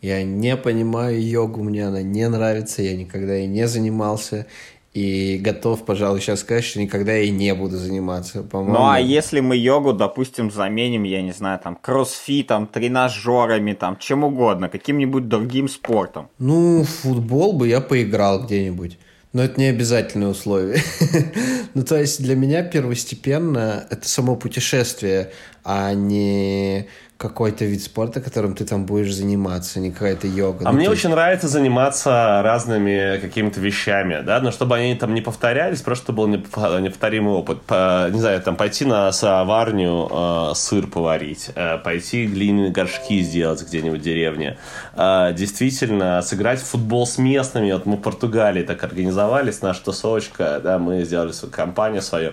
Я 0.00 0.22
не 0.22 0.56
понимаю 0.56 1.20
йогу, 1.20 1.62
мне 1.62 1.86
она 1.86 2.02
не 2.02 2.26
нравится, 2.28 2.82
я 2.82 2.96
никогда 2.96 3.36
и 3.36 3.46
не 3.46 3.66
занимался. 3.66 4.46
И 4.92 5.38
готов, 5.38 5.84
пожалуй, 5.84 6.20
сейчас 6.20 6.40
сказать, 6.40 6.64
что 6.64 6.80
никогда 6.80 7.16
и 7.16 7.30
не 7.30 7.54
буду 7.54 7.76
заниматься. 7.76 8.42
По-моему. 8.42 8.74
Ну 8.74 8.90
а 8.90 8.98
если 8.98 9.38
мы 9.38 9.56
йогу, 9.56 9.92
допустим, 9.92 10.50
заменим, 10.50 11.04
я 11.04 11.22
не 11.22 11.30
знаю, 11.30 11.60
там, 11.62 11.76
кроссфитом, 11.76 12.66
тренажерами, 12.66 13.74
там, 13.74 13.96
чем 13.98 14.24
угодно, 14.24 14.68
каким-нибудь 14.68 15.28
другим 15.28 15.68
спортом? 15.68 16.28
Ну, 16.38 16.82
футбол 16.82 17.52
бы 17.52 17.68
я 17.68 17.80
поиграл 17.80 18.44
где-нибудь. 18.44 18.98
Но 19.32 19.44
это 19.44 19.60
не 19.60 19.66
обязательное 19.66 20.28
условие. 20.28 20.82
ну, 21.74 21.84
то 21.84 21.96
есть 21.96 22.20
для 22.20 22.34
меня 22.34 22.64
первостепенно 22.64 23.86
это 23.90 24.08
само 24.08 24.34
путешествие, 24.34 25.30
а 25.62 25.94
не 25.94 26.88
какой-то 27.20 27.66
вид 27.66 27.82
спорта, 27.82 28.22
которым 28.22 28.54
ты 28.54 28.64
там 28.64 28.86
будешь 28.86 29.14
заниматься, 29.14 29.78
не 29.78 29.90
какая-то 29.90 30.26
йога. 30.26 30.64
А 30.66 30.70
ну, 30.70 30.76
мне 30.78 30.86
есть... 30.86 30.96
очень 30.96 31.10
нравится 31.10 31.48
заниматься 31.48 32.40
разными 32.42 33.18
какими-то 33.20 33.60
вещами, 33.60 34.22
да, 34.24 34.40
но 34.40 34.50
чтобы 34.50 34.76
они 34.76 34.94
там 34.94 35.12
не 35.12 35.20
повторялись, 35.20 35.82
просто 35.82 36.04
чтобы 36.04 36.22
был 36.22 36.28
неповторимый 36.28 37.34
опыт. 37.34 37.60
По, 37.60 38.08
не 38.10 38.18
знаю, 38.20 38.40
там 38.40 38.56
пойти 38.56 38.86
на 38.86 39.12
саварню 39.12 40.08
э, 40.10 40.52
сыр 40.54 40.86
поварить, 40.86 41.50
э, 41.54 41.76
пойти 41.76 42.24
глиняные 42.24 42.70
горшки 42.70 43.20
сделать 43.20 43.62
где-нибудь 43.66 44.00
в 44.00 44.02
деревне, 44.02 44.56
э, 44.94 45.34
действительно 45.34 46.22
сыграть 46.22 46.60
в 46.60 46.64
футбол 46.64 47.06
с 47.06 47.18
местными. 47.18 47.70
Вот 47.70 47.84
мы 47.84 47.96
в 47.96 48.00
Португалии 48.00 48.62
так 48.62 48.82
организовались, 48.82 49.60
наша 49.60 49.84
тусовочка, 49.84 50.58
да, 50.64 50.78
мы 50.78 51.04
сделали 51.04 51.32
свою 51.32 51.52
компанию 51.52 52.00
свою, 52.00 52.32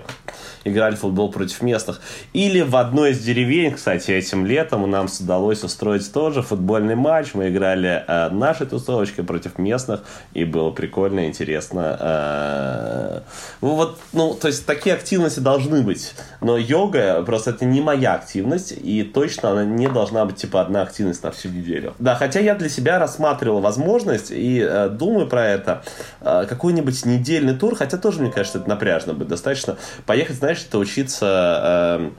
играли 0.64 0.96
в 0.96 1.00
футбол 1.00 1.30
против 1.30 1.62
местных. 1.62 2.00
Или 2.32 2.62
в 2.62 2.78
одной 2.78 3.12
из 3.12 3.20
деревень, 3.20 3.74
кстати, 3.74 4.12
этим 4.12 4.46
летом 4.46 4.77
поэтому 4.78 4.88
нам 4.88 5.08
удалось 5.20 5.64
устроить 5.64 6.12
тоже 6.12 6.42
футбольный 6.42 6.96
матч. 6.96 7.34
Мы 7.34 7.50
играли 7.50 8.04
э, 8.08 8.30
нашей 8.30 8.68
тусовочкой 8.68 9.24
против 9.24 9.58
местных, 9.58 10.02
и 10.34 10.46
было 10.46 10.72
прикольно, 10.72 11.28
интересно. 11.28 11.98
Э, 12.00 13.22
ну, 13.62 13.76
вот, 13.76 14.00
ну, 14.14 14.34
то 14.36 14.48
есть 14.48 14.66
такие 14.66 14.96
активности 14.96 15.40
должны 15.40 15.82
быть. 15.82 16.14
Но 16.42 16.58
йога 16.58 17.24
просто 17.24 17.52
это 17.52 17.66
не 17.66 17.82
моя 17.82 18.14
активность, 18.14 18.72
и 18.72 19.04
точно 19.04 19.52
она 19.52 19.66
не 19.66 19.88
должна 19.88 20.26
быть 20.26 20.36
типа 20.36 20.62
одна 20.62 20.84
активность 20.84 21.24
на 21.24 21.32
всю 21.32 21.50
неделю. 21.50 21.94
Да, 22.00 22.16
хотя 22.16 22.40
я 22.40 22.54
для 22.54 22.70
себя 22.70 23.00
рассматривал 23.00 23.62
возможность 23.62 24.32
и 24.32 24.62
э, 24.62 24.90
думаю 24.90 25.28
про 25.28 25.46
это. 25.46 25.82
Э, 26.22 26.46
какой-нибудь 26.48 27.06
недельный 27.06 27.56
тур, 27.56 27.76
хотя 27.76 27.98
тоже, 27.98 28.22
мне 28.22 28.32
кажется, 28.32 28.60
это 28.60 28.70
напряжно 28.70 29.14
будет 29.14 29.30
достаточно. 29.30 29.78
Поехать, 30.06 30.36
знаешь, 30.36 30.64
это 30.68 30.78
учиться 30.78 32.10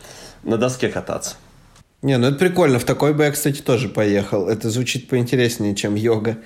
э, 0.44 0.48
на 0.48 0.56
доске 0.56 0.88
кататься. 0.88 1.36
Не, 2.02 2.16
ну 2.18 2.28
это 2.28 2.38
прикольно. 2.38 2.78
В 2.78 2.84
такой 2.84 3.12
бы 3.12 3.24
я, 3.24 3.30
кстати, 3.30 3.60
тоже 3.60 3.88
поехал. 3.88 4.48
Это 4.48 4.70
звучит 4.70 5.08
поинтереснее, 5.08 5.74
чем 5.74 5.94
йога. 5.94 6.38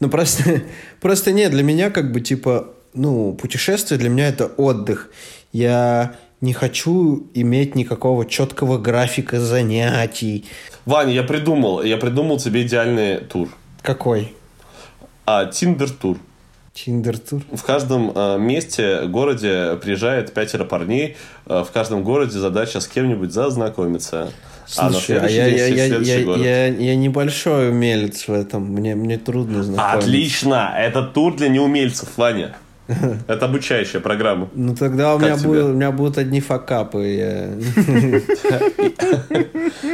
Ну 0.00 0.08
просто, 0.08 0.62
просто 1.00 1.32
нет, 1.32 1.52
для 1.52 1.62
меня 1.62 1.90
как 1.90 2.12
бы 2.12 2.20
типа, 2.20 2.74
ну, 2.94 3.34
путешествие 3.34 3.98
для 3.98 4.08
меня 4.08 4.28
это 4.28 4.46
отдых. 4.46 5.10
Я 5.52 6.16
не 6.40 6.52
хочу 6.52 7.28
иметь 7.34 7.74
никакого 7.74 8.26
четкого 8.26 8.78
графика 8.78 9.40
занятий. 9.40 10.46
Ваня, 10.84 11.12
я 11.12 11.22
придумал, 11.22 11.82
я 11.82 11.96
придумал 11.96 12.38
тебе 12.38 12.62
идеальный 12.62 13.18
тур. 13.18 13.48
Какой? 13.82 14.34
А, 15.24 15.46
Тиндер-тур. 15.46 16.18
Тиндер-тур? 16.72 17.42
В 17.52 17.62
каждом 17.62 18.12
э, 18.14 18.38
месте, 18.38 19.06
городе 19.06 19.76
приезжает 19.82 20.34
пятеро 20.34 20.64
парней. 20.64 21.16
Э, 21.46 21.64
в 21.66 21.72
каждом 21.72 22.04
городе 22.04 22.38
задача 22.38 22.80
с 22.80 22.86
кем-нибудь 22.86 23.32
зазнакомиться. 23.32 24.30
Слушай, 24.66 25.18
а, 25.18 25.24
а 25.24 25.28
я, 25.28 25.46
я, 25.46 25.66
я, 25.66 25.84
я, 25.86 26.18
я, 26.18 26.66
я 26.66 26.96
небольшой 26.96 27.70
умелец 27.70 28.26
в 28.28 28.32
этом. 28.32 28.64
Мне, 28.64 28.94
мне 28.94 29.18
трудно 29.18 29.62
знакомиться. 29.62 29.98
Отлично! 29.98 30.74
Это 30.76 31.02
тур 31.02 31.36
для 31.36 31.48
неумельцев, 31.48 32.08
Ваня. 32.16 32.56
Это 33.26 33.46
обучающая 33.46 34.00
программа. 34.00 34.48
Ну 34.54 34.74
тогда 34.76 35.14
у 35.16 35.18
меня, 35.18 35.36
будут, 35.36 35.64
у 35.64 35.72
меня 35.72 35.90
будут 35.90 36.18
одни 36.18 36.40
факапы. 36.40 37.56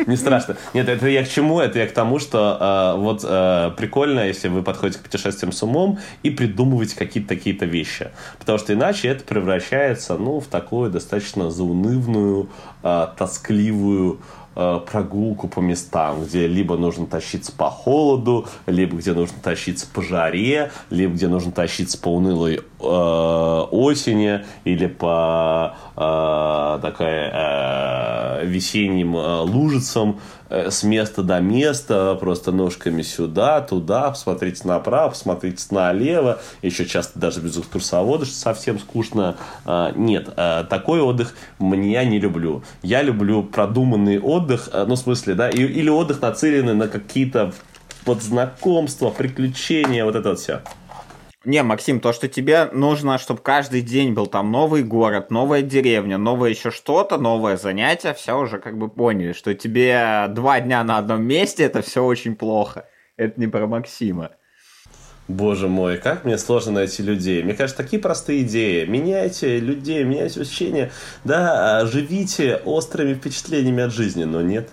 Не 0.07 0.17
страшно. 0.17 0.57
Нет, 0.75 0.89
это 0.89 1.09
я 1.09 1.25
к 1.25 1.29
чему? 1.29 1.61
Это 1.61 1.79
я 1.79 1.87
к 1.87 1.93
тому, 1.93 2.19
что 2.19 2.59
а, 2.61 2.97
вот 2.97 3.25
а, 3.25 3.71
прикольно, 3.71 4.27
если 4.27 4.49
вы 4.49 4.63
подходите 4.63 4.99
к 5.01 5.03
путешествиям 5.03 5.53
с 5.53 5.63
умом 5.63 6.01
и 6.23 6.31
придумываете 6.31 6.97
какие-то 6.97 7.29
такие-то 7.31 7.65
вещи. 7.65 8.11
Потому 8.39 8.59
что 8.59 8.75
иначе 8.75 9.09
это 9.09 9.25
превращается 9.25 10.19
ну, 10.19 10.41
в 10.41 10.47
такую 10.47 10.91
достаточно 10.91 11.51
заунывную, 11.51 12.51
а, 12.83 13.15
тоскливую 13.17 14.21
Э, 14.21 14.42
прогулку 14.55 15.49
по 15.49 15.61
местам, 15.61 16.25
где 16.25 16.47
либо 16.47 16.77
нужно 16.77 17.07
тащиться 17.07 17.53
по 17.53 17.71
холоду, 17.71 18.47
либо 18.67 18.97
где 18.97 19.13
нужно 19.13 19.39
тащиться 19.43 19.87
по 19.87 20.03
жаре, 20.03 20.71
либо 20.91 21.15
где 21.15 21.29
нужно 21.29 21.53
тащиться 21.53 21.99
по 21.99 22.09
унылой 22.09 22.57
э, 22.57 22.61
осени 22.83 24.45
или 24.65 24.87
по 24.87 25.77
э, 25.97 26.79
такая 26.83 28.41
э, 28.43 28.47
весенним 28.47 29.17
э, 29.17 29.41
лужицам. 29.43 30.21
Э, 30.53 30.71
с 30.71 30.83
места 30.83 31.23
до 31.23 31.41
места, 31.41 32.15
просто 32.21 32.53
ножками 32.53 33.01
сюда, 33.01 33.63
туда, 33.63 34.11
посмотрите 34.11 34.69
направо, 34.69 35.09
посмотрите 35.11 35.65
налево, 35.71 36.41
еще 36.61 36.85
часто 36.85 37.19
даже 37.19 37.41
без 37.41 37.57
экскурсовода, 37.57 38.27
что 38.27 38.35
совсем 38.35 38.79
скучно. 38.79 39.37
А, 39.65 39.93
нет, 39.97 40.29
а, 40.37 40.65
такой 40.65 41.01
отдых 41.01 41.35
мне 41.59 42.05
не 42.05 42.21
люблю. 42.21 42.63
Я 42.83 43.01
люблю 43.01 43.43
продуманный 43.43 44.21
отдых, 44.21 44.69
а, 44.73 44.85
ну, 44.85 44.95
в 44.95 44.99
смысле, 44.99 45.35
да, 45.35 45.49
или 45.49 45.89
отдых 45.89 46.21
нацеленный 46.21 46.75
на 46.75 46.87
какие-то 46.87 47.55
вот 48.05 48.23
знакомства, 48.23 49.09
приключения, 49.09 50.05
вот 50.05 50.17
это 50.17 50.31
вот 50.31 50.39
все. 50.39 50.61
Не, 51.45 51.65
Максим, 51.65 51.99
то, 51.99 52.13
что 52.13 52.29
тебе 52.29 52.67
нужно, 52.73 53.19
чтобы 53.19 53.41
каждый 53.41 53.83
день 53.83 54.13
был 54.13 54.29
там 54.29 54.53
новый 54.53 54.85
город, 54.85 55.33
новая 55.33 55.63
деревня, 55.63 56.17
новое 56.17 56.51
еще 56.51 56.71
что-то, 56.71 57.19
новое 57.19 57.57
занятие, 57.57 58.15
все 58.15 58.39
уже 58.39 58.59
как 58.59 58.79
бы 58.79 58.89
поняли, 58.89 59.33
что 59.33 59.53
тебе 59.53 60.27
два 60.29 60.61
дня 60.61 60.85
на 60.85 60.99
одном 60.99 61.25
месте, 61.25 61.65
это 61.65 61.83
все 61.83 62.05
очень 62.05 62.37
плохо. 62.37 62.87
Это 63.17 63.41
не 63.41 63.49
про 63.49 63.67
Максима. 63.67 64.31
Боже 65.27 65.69
мой, 65.69 65.99
как 65.99 66.25
мне 66.25 66.39
сложно 66.39 66.73
найти 66.73 67.03
людей. 67.03 67.43
Мне 67.43 67.55
кажется, 67.55 67.83
такие 67.83 68.01
простые 68.01 68.43
идеи. 68.43 68.85
Меняйте 68.85 69.59
людей, 69.59 70.05
меняйте 70.05 70.41
ощущения. 70.41 70.93
Да, 71.25 71.87
живите 71.87 72.57
острыми 72.65 73.15
впечатлениями 73.15 73.83
от 73.83 73.93
жизни, 73.93 74.25
но 74.25 74.43
нет. 74.43 74.69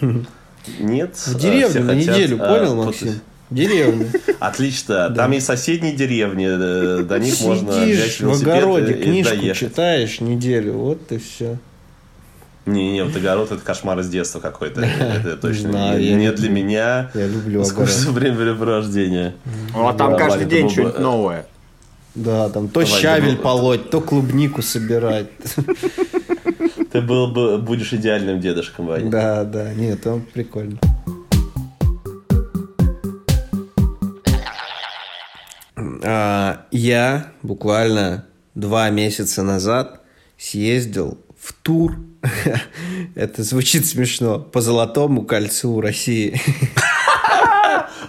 Нет. 0.80 1.16
В 1.16 1.38
деревню 1.38 1.82
на 1.82 1.94
неделю, 1.94 2.36
понял, 2.36 2.74
Максим? 2.76 3.20
Деревню. 3.50 4.08
Отлично. 4.40 5.10
Там 5.10 5.32
и 5.32 5.40
соседние 5.40 5.94
деревни, 5.94 6.46
э, 6.48 7.02
до 7.02 7.18
них 7.18 7.40
можно 7.40 7.72
взять 7.72 8.20
в 8.20 8.30
огороде 8.30 8.94
книжку 8.94 9.54
читаешь 9.54 10.20
неделю, 10.20 10.74
вот 10.74 11.12
и 11.12 11.18
все. 11.18 11.58
Не-не, 12.68 13.02
вот 13.04 13.16
огород 13.16 13.50
это 13.50 13.62
кошмар 13.62 13.98
из 14.00 14.10
детства 14.10 14.40
какой-то. 14.40 14.82
Это 15.24 15.36
точно 15.38 15.70
Знаю, 15.70 16.00
не, 16.00 16.14
не 16.14 16.32
для 16.32 16.50
меня. 16.50 17.10
Я 17.14 17.26
люблю 17.26 17.64
Скучное 17.64 18.12
времяпрепровождение. 18.12 19.34
Ну, 19.72 19.88
а 19.88 19.94
там 19.94 20.12
да, 20.12 20.18
каждый 20.18 20.44
день 20.44 20.68
что-нибудь 20.68 20.98
новое. 20.98 21.46
Да, 22.14 22.50
там 22.50 22.68
то 22.68 22.80
Ваня, 22.80 22.92
щавель 22.92 23.36
полоть, 23.36 23.90
то 23.90 24.00
клубнику 24.00 24.60
собирать. 24.60 25.28
Ты 26.92 27.00
был 27.00 27.28
бы, 27.28 27.58
будешь 27.58 27.92
идеальным 27.92 28.40
дедушком, 28.40 28.86
Ваня. 28.86 29.10
Да, 29.10 29.44
да, 29.44 29.72
нет, 29.72 30.06
он 30.06 30.22
прикольно. 30.22 30.78
Я 36.02 37.32
буквально 37.42 38.26
два 38.54 38.90
месяца 38.90 39.42
назад 39.42 40.00
съездил 40.36 41.18
в 41.38 41.52
тур 41.52 41.98
Это 43.14 43.42
звучит 43.42 43.86
смешно. 43.86 44.38
По 44.38 44.60
золотому 44.60 45.22
кольцу 45.22 45.80
России. 45.80 46.40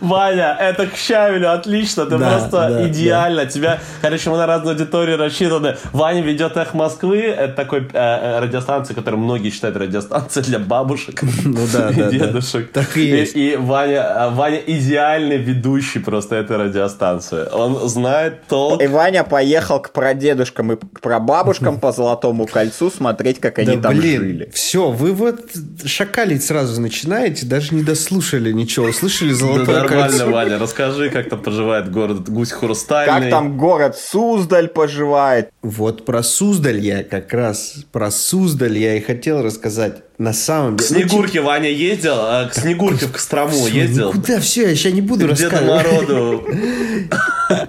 Ваня, 0.01 0.55
это 0.59 0.87
к 0.87 0.95
Щавелю, 0.95 1.51
отлично, 1.51 2.05
ты 2.05 2.17
да, 2.17 2.31
просто 2.31 2.69
да, 2.69 2.87
идеально. 2.87 3.45
Да. 3.45 3.49
Тебя, 3.49 3.79
короче, 4.01 4.29
мы 4.29 4.37
на 4.37 4.45
разные 4.45 4.73
аудитории 4.73 5.13
рассчитаны. 5.13 5.77
Ваня 5.91 6.21
ведет 6.21 6.57
«Эх 6.57 6.73
Москвы», 6.73 7.21
это 7.21 7.53
такой 7.53 7.81
э, 7.81 7.85
э 7.93 8.39
радиостанция, 8.39 8.95
которую 8.95 9.21
многие 9.21 9.49
считают 9.49 9.77
радиостанцией 9.77 10.45
для 10.45 10.59
бабушек 10.59 11.21
ну, 11.45 11.61
да, 11.73 11.89
и 11.89 11.95
да, 11.95 12.09
дедушек. 12.09 12.71
Да. 12.73 12.81
Так 12.81 12.97
и, 12.97 13.05
есть. 13.05 13.35
и, 13.35 13.51
и 13.51 13.55
Ваня, 13.55 14.01
э, 14.01 14.29
Ваня 14.29 14.57
идеальный 14.57 15.37
ведущий 15.37 15.99
просто 15.99 16.35
этой 16.35 16.57
радиостанции. 16.57 17.47
Он 17.51 17.87
знает 17.89 18.43
толк. 18.47 18.81
И 18.81 18.87
Ваня 18.87 19.23
поехал 19.23 19.81
к 19.81 19.91
прадедушкам 19.91 20.73
и 20.73 20.75
к 20.75 21.01
прабабушкам 21.01 21.79
по 21.79 21.91
Золотому 21.91 22.45
кольцу 22.45 22.89
смотреть, 22.89 23.39
как 23.39 23.59
они 23.59 23.77
там 23.77 23.97
блин, 23.97 24.21
жили. 24.21 24.51
Все, 24.53 24.91
вы 24.91 25.13
вот 25.13 25.39
шакалить 25.85 26.43
сразу 26.43 26.79
начинаете, 26.81 27.45
даже 27.45 27.75
не 27.75 27.83
дослушали 27.83 28.51
ничего. 28.51 28.91
Слышали 28.91 29.33
«Золотое 29.33 29.88
Нормально, 29.89 30.25
Ваня, 30.27 30.57
расскажи, 30.59 31.09
как 31.09 31.29
там 31.29 31.41
поживает 31.41 31.91
город 31.91 32.29
Гусь 32.29 32.51
Хрустальный. 32.51 33.21
Как 33.21 33.29
там 33.29 33.57
город 33.57 33.97
Суздаль 33.97 34.67
поживает. 34.67 35.51
Вот 35.61 36.05
про 36.05 36.23
Суздаль 36.23 36.79
я 36.79 37.03
как 37.03 37.33
раз, 37.33 37.77
про 37.91 38.11
Суздаль 38.11 38.77
я 38.77 38.95
и 38.95 39.01
хотел 39.01 39.41
рассказать. 39.41 39.97
На 40.17 40.33
самом 40.33 40.77
деле... 40.77 41.05
К 41.05 41.09
Снегурке 41.09 41.41
Ваня 41.41 41.69
ездил, 41.69 42.15
а 42.15 42.49
к 42.49 42.53
Снегурке 42.53 43.05
в 43.05 43.11
Кострому 43.11 43.67
ездил. 43.67 44.11
Куда 44.11 44.39
все, 44.39 44.69
я 44.69 44.75
сейчас 44.75 44.93
не 44.93 45.01
буду 45.01 45.27
рассказывать. 45.27 45.83
Деду 45.83 46.03
Мороду. 46.07 46.45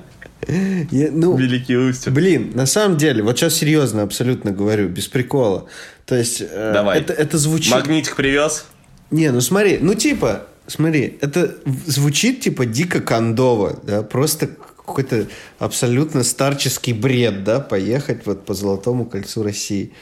Я, 0.91 1.11
ну, 1.13 1.37
Великий 1.37 1.77
Устюг. 1.77 2.13
Блин, 2.13 2.53
на 2.55 2.67
самом 2.67 2.97
деле, 2.97 3.23
вот 3.23 3.39
сейчас 3.39 3.55
серьезно 3.55 4.03
абсолютно 4.03 4.51
говорю, 4.51 4.89
без 4.89 5.07
прикола. 5.07 5.67
То 6.07 6.17
есть, 6.17 6.41
э, 6.41 6.73
Давай. 6.73 6.99
Это, 6.99 7.13
это 7.13 7.39
звучит... 7.39 7.73
Магнитик 7.73 8.17
привез? 8.17 8.65
Не, 9.11 9.31
ну 9.31 9.41
смотри, 9.41 9.79
ну 9.81 9.95
типа, 9.95 10.47
смотри, 10.67 11.19
это 11.21 11.57
звучит 11.87 12.41
типа 12.41 12.67
дико 12.67 13.01
кондово, 13.01 13.79
да, 13.83 14.03
просто 14.03 14.49
какой-то 14.91 15.27
абсолютно 15.59 16.25
старческий 16.25 16.93
бред, 16.93 17.45
да, 17.45 17.61
поехать 17.61 18.27
вот 18.27 18.45
по 18.45 18.55
Золотому 18.55 19.07
кольцу 19.07 19.43
России. 19.43 19.93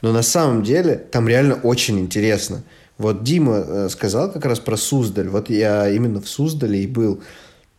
Но 0.00 0.12
на 0.12 0.22
самом 0.22 0.62
деле 0.64 0.96
там 0.96 1.28
реально 1.28 1.54
очень 1.54 2.00
интересно. 2.00 2.62
Вот 2.98 3.22
Дима 3.22 3.64
э, 3.66 3.88
сказал 3.88 4.32
как 4.32 4.44
раз 4.44 4.58
про 4.58 4.76
Суздаль. 4.76 5.28
Вот 5.28 5.48
я 5.48 5.88
именно 5.88 6.20
в 6.20 6.28
Суздале 6.28 6.82
и 6.82 6.86
был. 6.86 7.22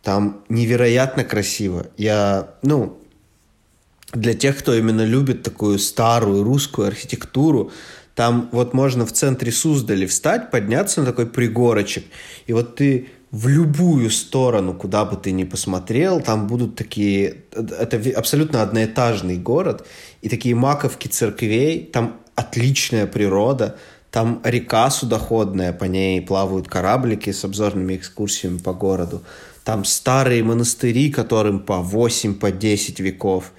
Там 0.02 0.42
невероятно 0.48 1.24
красиво. 1.24 1.86
Я, 1.96 2.54
ну, 2.62 2.98
для 4.12 4.34
тех, 4.34 4.58
кто 4.58 4.74
именно 4.74 5.04
любит 5.04 5.42
такую 5.42 5.78
старую 5.78 6.44
русскую 6.44 6.88
архитектуру, 6.88 7.72
там 8.14 8.48
вот 8.52 8.74
можно 8.74 9.04
в 9.04 9.12
центре 9.12 9.50
Суздали 9.50 10.06
встать, 10.06 10.50
подняться 10.50 11.00
на 11.00 11.06
такой 11.06 11.26
пригорочек, 11.26 12.04
и 12.46 12.52
вот 12.52 12.76
ты 12.76 13.08
в 13.30 13.48
любую 13.48 14.10
сторону, 14.10 14.74
куда 14.74 15.04
бы 15.04 15.16
ты 15.16 15.32
ни 15.32 15.42
посмотрел, 15.42 16.20
там 16.20 16.46
будут 16.46 16.76
такие... 16.76 17.38
Это 17.50 18.00
абсолютно 18.16 18.62
одноэтажный 18.62 19.38
город, 19.38 19.84
и 20.22 20.28
такие 20.28 20.54
маковки 20.54 21.08
церквей, 21.08 21.84
там 21.84 22.20
отличная 22.36 23.08
природа, 23.08 23.76
там 24.12 24.40
река 24.44 24.88
судоходная, 24.90 25.72
по 25.72 25.84
ней 25.86 26.22
плавают 26.22 26.68
кораблики 26.68 27.32
с 27.32 27.44
обзорными 27.44 27.96
экскурсиями 27.96 28.58
по 28.58 28.72
городу. 28.72 29.24
Там 29.64 29.84
старые 29.84 30.44
монастыри, 30.44 31.10
которым 31.10 31.58
по 31.58 31.78
8, 31.78 32.34
по 32.34 32.52
10 32.52 33.00
веков. 33.00 33.50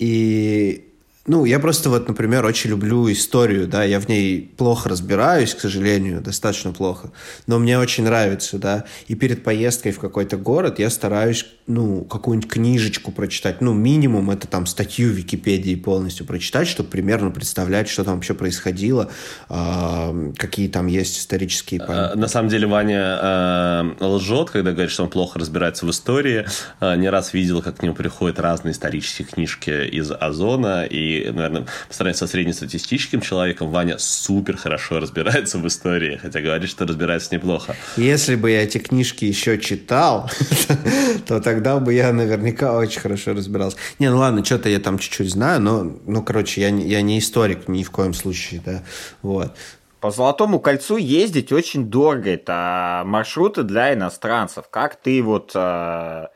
И 0.00 0.89
ну, 1.26 1.44
я 1.44 1.58
просто 1.58 1.90
вот, 1.90 2.08
например, 2.08 2.46
очень 2.46 2.70
люблю 2.70 3.10
историю, 3.12 3.68
да, 3.68 3.84
я 3.84 4.00
в 4.00 4.08
ней 4.08 4.52
плохо 4.56 4.88
разбираюсь, 4.88 5.54
к 5.54 5.60
сожалению, 5.60 6.22
достаточно 6.22 6.72
плохо, 6.72 7.12
но 7.46 7.58
мне 7.58 7.78
очень 7.78 8.04
нравится, 8.04 8.58
да, 8.58 8.84
и 9.06 9.14
перед 9.14 9.44
поездкой 9.44 9.92
в 9.92 9.98
какой-то 9.98 10.38
город 10.38 10.78
я 10.78 10.88
стараюсь, 10.88 11.44
ну, 11.66 12.04
какую-нибудь 12.04 12.50
книжечку 12.50 13.12
прочитать, 13.12 13.60
ну, 13.60 13.74
минимум 13.74 14.30
это 14.30 14.46
там 14.46 14.64
статью 14.64 15.10
в 15.10 15.12
Википедии 15.12 15.74
полностью 15.74 16.24
прочитать, 16.24 16.66
чтобы 16.66 16.88
примерно 16.88 17.30
представлять, 17.30 17.90
что 17.90 18.02
там 18.02 18.14
вообще 18.14 18.32
происходило, 18.32 19.10
э, 19.50 20.32
какие 20.36 20.68
там 20.68 20.86
есть 20.86 21.18
исторические 21.18 21.80
памяти. 21.80 22.16
На 22.16 22.28
самом 22.28 22.48
деле 22.48 22.66
Ваня 22.66 23.18
э, 23.20 24.06
лжет, 24.06 24.50
когда 24.50 24.72
говорит, 24.72 24.90
что 24.90 25.02
он 25.02 25.10
плохо 25.10 25.38
разбирается 25.38 25.84
в 25.84 25.90
истории, 25.90 26.46
э, 26.80 26.96
не 26.96 27.10
раз 27.10 27.34
видел, 27.34 27.60
как 27.60 27.76
к 27.76 27.82
нему 27.82 27.94
приходят 27.94 28.40
разные 28.40 28.72
исторические 28.72 29.28
книжки 29.28 29.86
из 29.86 30.10
Озона, 30.10 30.84
и 30.84 31.09
наверное, 31.32 31.66
по 31.88 31.94
сравнению 31.94 32.18
со 32.18 32.26
среднестатистическим 32.26 33.20
человеком, 33.20 33.70
Ваня 33.70 33.98
супер 33.98 34.56
хорошо 34.56 35.00
разбирается 35.00 35.58
в 35.58 35.66
истории, 35.66 36.18
хотя 36.22 36.40
говорит, 36.40 36.68
что 36.68 36.86
разбирается 36.86 37.34
неплохо. 37.34 37.76
Если 37.96 38.36
бы 38.36 38.50
я 38.50 38.62
эти 38.62 38.78
книжки 38.78 39.24
еще 39.24 39.58
читал, 39.58 40.30
то 41.26 41.40
тогда 41.40 41.78
бы 41.78 41.94
я 41.94 42.12
наверняка 42.12 42.76
очень 42.76 43.00
хорошо 43.00 43.34
разбирался. 43.34 43.76
Не, 43.98 44.10
ну 44.10 44.18
ладно, 44.18 44.44
что-то 44.44 44.68
я 44.68 44.78
там 44.78 44.98
чуть-чуть 44.98 45.30
знаю, 45.30 45.60
но, 45.60 45.84
ну, 46.06 46.22
короче, 46.22 46.60
я, 46.60 46.68
я 46.68 47.02
не 47.02 47.18
историк 47.18 47.68
ни 47.68 47.82
в 47.82 47.90
коем 47.90 48.14
случае, 48.14 48.62
да, 48.64 48.82
вот. 49.22 49.54
По 50.00 50.10
Золотому 50.10 50.60
кольцу 50.60 50.96
ездить 50.96 51.52
очень 51.52 51.90
дорого. 51.90 52.30
Это 52.30 53.02
маршруты 53.04 53.64
для 53.64 53.92
иностранцев. 53.92 54.64
Как 54.70 54.96
ты 54.96 55.22
вот 55.22 55.52
э, 55.54 56.28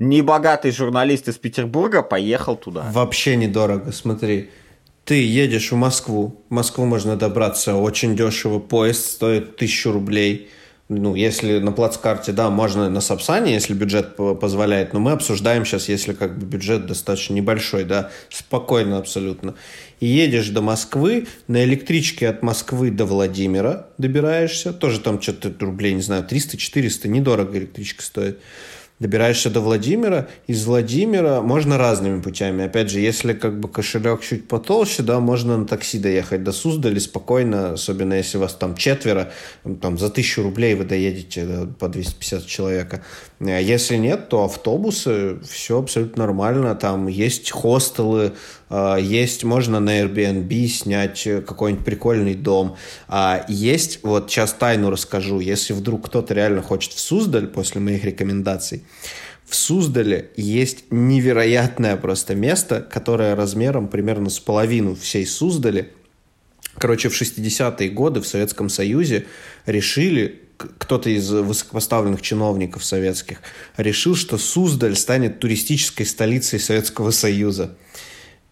небогатый 0.00 0.72
журналист 0.72 1.28
из 1.28 1.36
Петербурга 1.36 2.02
поехал 2.02 2.56
туда. 2.56 2.90
Вообще 2.90 3.36
недорого, 3.36 3.92
смотри. 3.92 4.50
Ты 5.04 5.24
едешь 5.24 5.72
в 5.72 5.76
Москву. 5.76 6.44
В 6.50 6.54
Москву 6.54 6.84
можно 6.84 7.16
добраться 7.16 7.76
очень 7.76 8.16
дешево. 8.16 8.58
Поезд 8.58 9.06
стоит 9.06 9.56
тысячу 9.56 9.92
рублей. 9.92 10.50
Ну, 10.88 11.14
если 11.14 11.58
на 11.58 11.70
плацкарте, 11.70 12.32
да, 12.32 12.50
можно 12.50 12.90
на 12.90 13.00
Сапсане, 13.00 13.52
если 13.52 13.74
бюджет 13.74 14.16
позволяет. 14.16 14.92
Но 14.92 14.98
мы 14.98 15.12
обсуждаем 15.12 15.64
сейчас, 15.64 15.88
если 15.88 16.14
как 16.14 16.36
бы 16.36 16.44
бюджет 16.46 16.86
достаточно 16.86 17.34
небольшой, 17.34 17.84
да, 17.84 18.10
спокойно 18.28 18.98
абсолютно. 18.98 19.54
И 20.00 20.06
едешь 20.06 20.48
до 20.48 20.62
Москвы, 20.62 21.28
на 21.46 21.62
электричке 21.62 22.28
от 22.28 22.42
Москвы 22.42 22.90
до 22.90 23.04
Владимира 23.04 23.86
добираешься. 23.98 24.72
Тоже 24.72 24.98
там 24.98 25.22
что-то 25.22 25.52
рублей, 25.64 25.92
не 25.94 26.02
знаю, 26.02 26.26
300-400, 26.28 27.06
недорого 27.06 27.56
электричка 27.58 28.02
стоит 28.02 28.40
добираешься 29.00 29.48
до 29.48 29.60
Владимира, 29.60 30.28
из 30.46 30.66
Владимира 30.66 31.40
можно 31.40 31.78
разными 31.78 32.20
путями. 32.20 32.66
Опять 32.66 32.90
же, 32.90 33.00
если 33.00 33.32
как 33.32 33.58
бы 33.58 33.68
кошелек 33.68 34.20
чуть 34.20 34.46
потолще, 34.46 35.02
да, 35.02 35.18
можно 35.20 35.56
на 35.56 35.66
такси 35.66 35.98
доехать 35.98 36.44
до 36.44 36.52
Суздали 36.52 36.98
спокойно, 36.98 37.72
особенно 37.72 38.14
если 38.14 38.36
вас 38.36 38.54
там 38.54 38.76
четверо, 38.76 39.32
там 39.80 39.98
за 39.98 40.10
тысячу 40.10 40.42
рублей 40.42 40.74
вы 40.74 40.84
доедете 40.84 41.46
да, 41.46 41.66
по 41.78 41.88
250 41.88 42.46
человека. 42.46 43.02
А 43.40 43.58
если 43.58 43.96
нет, 43.96 44.28
то 44.28 44.44
автобусы, 44.44 45.38
все 45.48 45.78
абсолютно 45.78 46.26
нормально, 46.26 46.74
там 46.74 47.06
есть 47.08 47.50
хостелы, 47.50 48.34
есть, 48.70 49.44
можно 49.44 49.80
на 49.80 50.00
Airbnb 50.00 50.66
снять 50.68 51.22
какой-нибудь 51.46 51.84
прикольный 51.84 52.34
дом. 52.34 52.76
А 53.08 53.44
есть, 53.48 54.00
вот 54.02 54.30
сейчас 54.30 54.52
тайну 54.52 54.90
расскажу, 54.90 55.40
если 55.40 55.72
вдруг 55.72 56.06
кто-то 56.06 56.34
реально 56.34 56.62
хочет 56.62 56.92
в 56.92 57.00
Суздаль 57.00 57.48
после 57.48 57.80
моих 57.80 58.04
рекомендаций, 58.04 58.84
в 59.44 59.56
Суздале 59.56 60.30
есть 60.36 60.84
невероятное 60.90 61.96
просто 61.96 62.36
место, 62.36 62.80
которое 62.80 63.34
размером 63.34 63.88
примерно 63.88 64.30
с 64.30 64.38
половину 64.38 64.94
всей 64.94 65.26
Суздали. 65.26 65.92
Короче, 66.78 67.08
в 67.08 67.20
60-е 67.20 67.90
годы 67.90 68.20
в 68.20 68.26
Советском 68.28 68.68
Союзе 68.68 69.26
решили, 69.66 70.42
кто-то 70.56 71.10
из 71.10 71.28
высокопоставленных 71.28 72.22
чиновников 72.22 72.84
советских 72.84 73.38
решил, 73.76 74.14
что 74.14 74.38
Суздаль 74.38 74.94
станет 74.94 75.40
туристической 75.40 76.06
столицей 76.06 76.60
Советского 76.60 77.10
Союза. 77.10 77.76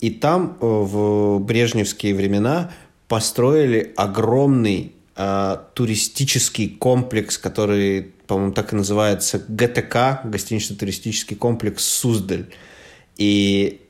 И 0.00 0.10
там 0.10 0.56
э, 0.60 0.64
в 0.64 1.38
брежневские 1.40 2.14
времена 2.14 2.70
построили 3.08 3.92
огромный 3.96 4.92
э, 5.16 5.56
туристический 5.74 6.68
комплекс, 6.68 7.38
который, 7.38 8.12
по-моему, 8.26 8.52
так 8.52 8.72
и 8.72 8.76
называется 8.76 9.42
ГТК, 9.48 10.20
гостинично-туристический 10.24 11.36
комплекс 11.36 11.84
Суздаль. 11.84 12.46
И 13.16 13.80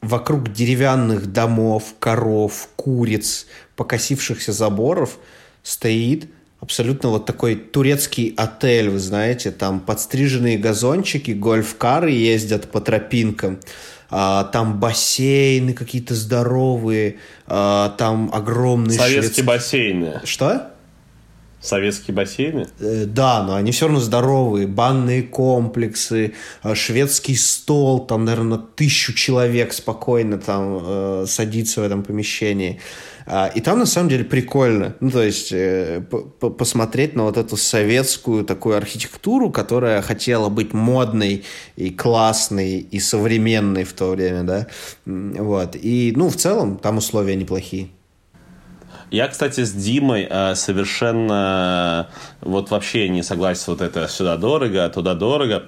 вокруг 0.00 0.52
деревянных 0.52 1.32
домов, 1.32 1.94
коров, 1.98 2.68
куриц, 2.76 3.46
покосившихся 3.76 4.52
заборов 4.52 5.18
стоит 5.62 6.28
абсолютно 6.62 7.08
вот 7.08 7.26
такой 7.26 7.56
турецкий 7.56 8.32
отель, 8.36 8.88
вы 8.88 9.00
знаете, 9.00 9.50
там 9.50 9.80
подстриженные 9.80 10.56
газончики, 10.56 11.32
гольф-кары 11.32 12.12
ездят 12.12 12.70
по 12.70 12.80
тропинкам, 12.80 13.58
а, 14.10 14.44
там 14.44 14.78
бассейны 14.78 15.74
какие-то 15.74 16.14
здоровые, 16.14 17.16
а, 17.48 17.90
там 17.98 18.30
огромные... 18.32 18.96
Советские 18.96 19.34
швед... 19.34 19.46
бассейны. 19.46 20.20
Что? 20.24 20.72
Советские 21.60 22.14
бассейны? 22.14 22.66
Э, 22.80 23.06
да, 23.06 23.42
но 23.44 23.54
они 23.54 23.70
все 23.70 23.86
равно 23.86 24.00
здоровые. 24.00 24.66
Банные 24.66 25.22
комплексы, 25.22 26.34
э, 26.62 26.74
шведский 26.74 27.36
стол, 27.36 28.04
там, 28.04 28.24
наверное, 28.24 28.58
тысячу 28.58 29.12
человек 29.12 29.72
спокойно 29.72 30.38
там 30.38 30.80
э, 30.82 31.24
садится 31.28 31.80
в 31.80 31.84
этом 31.84 32.02
помещении. 32.02 32.80
А, 33.26 33.46
и 33.54 33.60
там 33.60 33.78
на 33.78 33.86
самом 33.86 34.08
деле 34.08 34.24
прикольно. 34.24 34.94
Ну, 35.00 35.10
то 35.10 35.22
есть 35.22 35.52
э, 35.52 36.00
посмотреть 36.00 37.14
на 37.14 37.24
вот 37.24 37.36
эту 37.36 37.56
советскую 37.56 38.44
такую 38.44 38.76
архитектуру, 38.76 39.50
которая 39.50 40.02
хотела 40.02 40.48
быть 40.48 40.72
модной 40.72 41.44
и 41.76 41.90
классной 41.90 42.78
и 42.78 43.00
современной 43.00 43.84
в 43.84 43.92
то 43.92 44.10
время, 44.10 44.42
да. 44.42 44.66
Вот. 45.06 45.76
И, 45.76 46.12
ну, 46.16 46.28
в 46.28 46.36
целом 46.36 46.76
там 46.78 46.98
условия 46.98 47.36
неплохие. 47.36 47.88
Я, 49.10 49.28
кстати, 49.28 49.62
с 49.62 49.72
Димой 49.72 50.26
э, 50.28 50.54
совершенно 50.54 52.08
вот 52.40 52.70
вообще 52.70 53.10
не 53.10 53.22
согласен 53.22 53.64
вот 53.66 53.82
это 53.82 54.08
сюда 54.08 54.38
дорого, 54.38 54.88
туда 54.88 55.14
дорого 55.14 55.64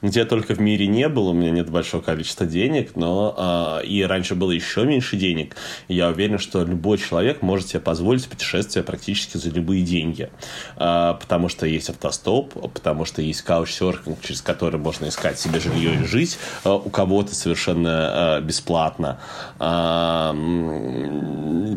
где 0.00 0.24
только 0.24 0.54
в 0.54 0.60
мире 0.60 0.86
не 0.86 1.08
было, 1.08 1.30
у 1.30 1.32
меня 1.32 1.50
нет 1.50 1.70
большого 1.70 2.02
количества 2.02 2.46
денег, 2.46 2.96
но 2.96 3.80
э, 3.82 3.86
и 3.86 4.02
раньше 4.02 4.34
было 4.34 4.50
еще 4.50 4.84
меньше 4.84 5.16
денег. 5.16 5.56
И 5.88 5.94
я 5.94 6.08
уверен, 6.08 6.38
что 6.38 6.64
любой 6.64 6.98
человек 6.98 7.42
может 7.42 7.68
себе 7.68 7.80
позволить 7.80 8.26
путешествие 8.28 8.82
практически 8.82 9.36
за 9.36 9.50
любые 9.50 9.82
деньги. 9.82 10.30
Э, 10.76 11.14
потому 11.20 11.48
что 11.48 11.66
есть 11.66 11.88
автостоп, 11.90 12.54
потому 12.72 13.04
что 13.04 13.22
есть 13.22 13.42
каучсерфинг, 13.42 14.20
через 14.22 14.42
который 14.42 14.78
можно 14.78 15.08
искать 15.08 15.38
себе 15.38 15.60
жилье 15.60 15.94
и 15.94 16.04
жить. 16.04 16.38
Э, 16.64 16.70
у 16.70 16.90
кого-то 16.90 17.34
совершенно 17.34 18.38
э, 18.38 18.42
бесплатно. 18.42 19.20
Э, 19.58 20.32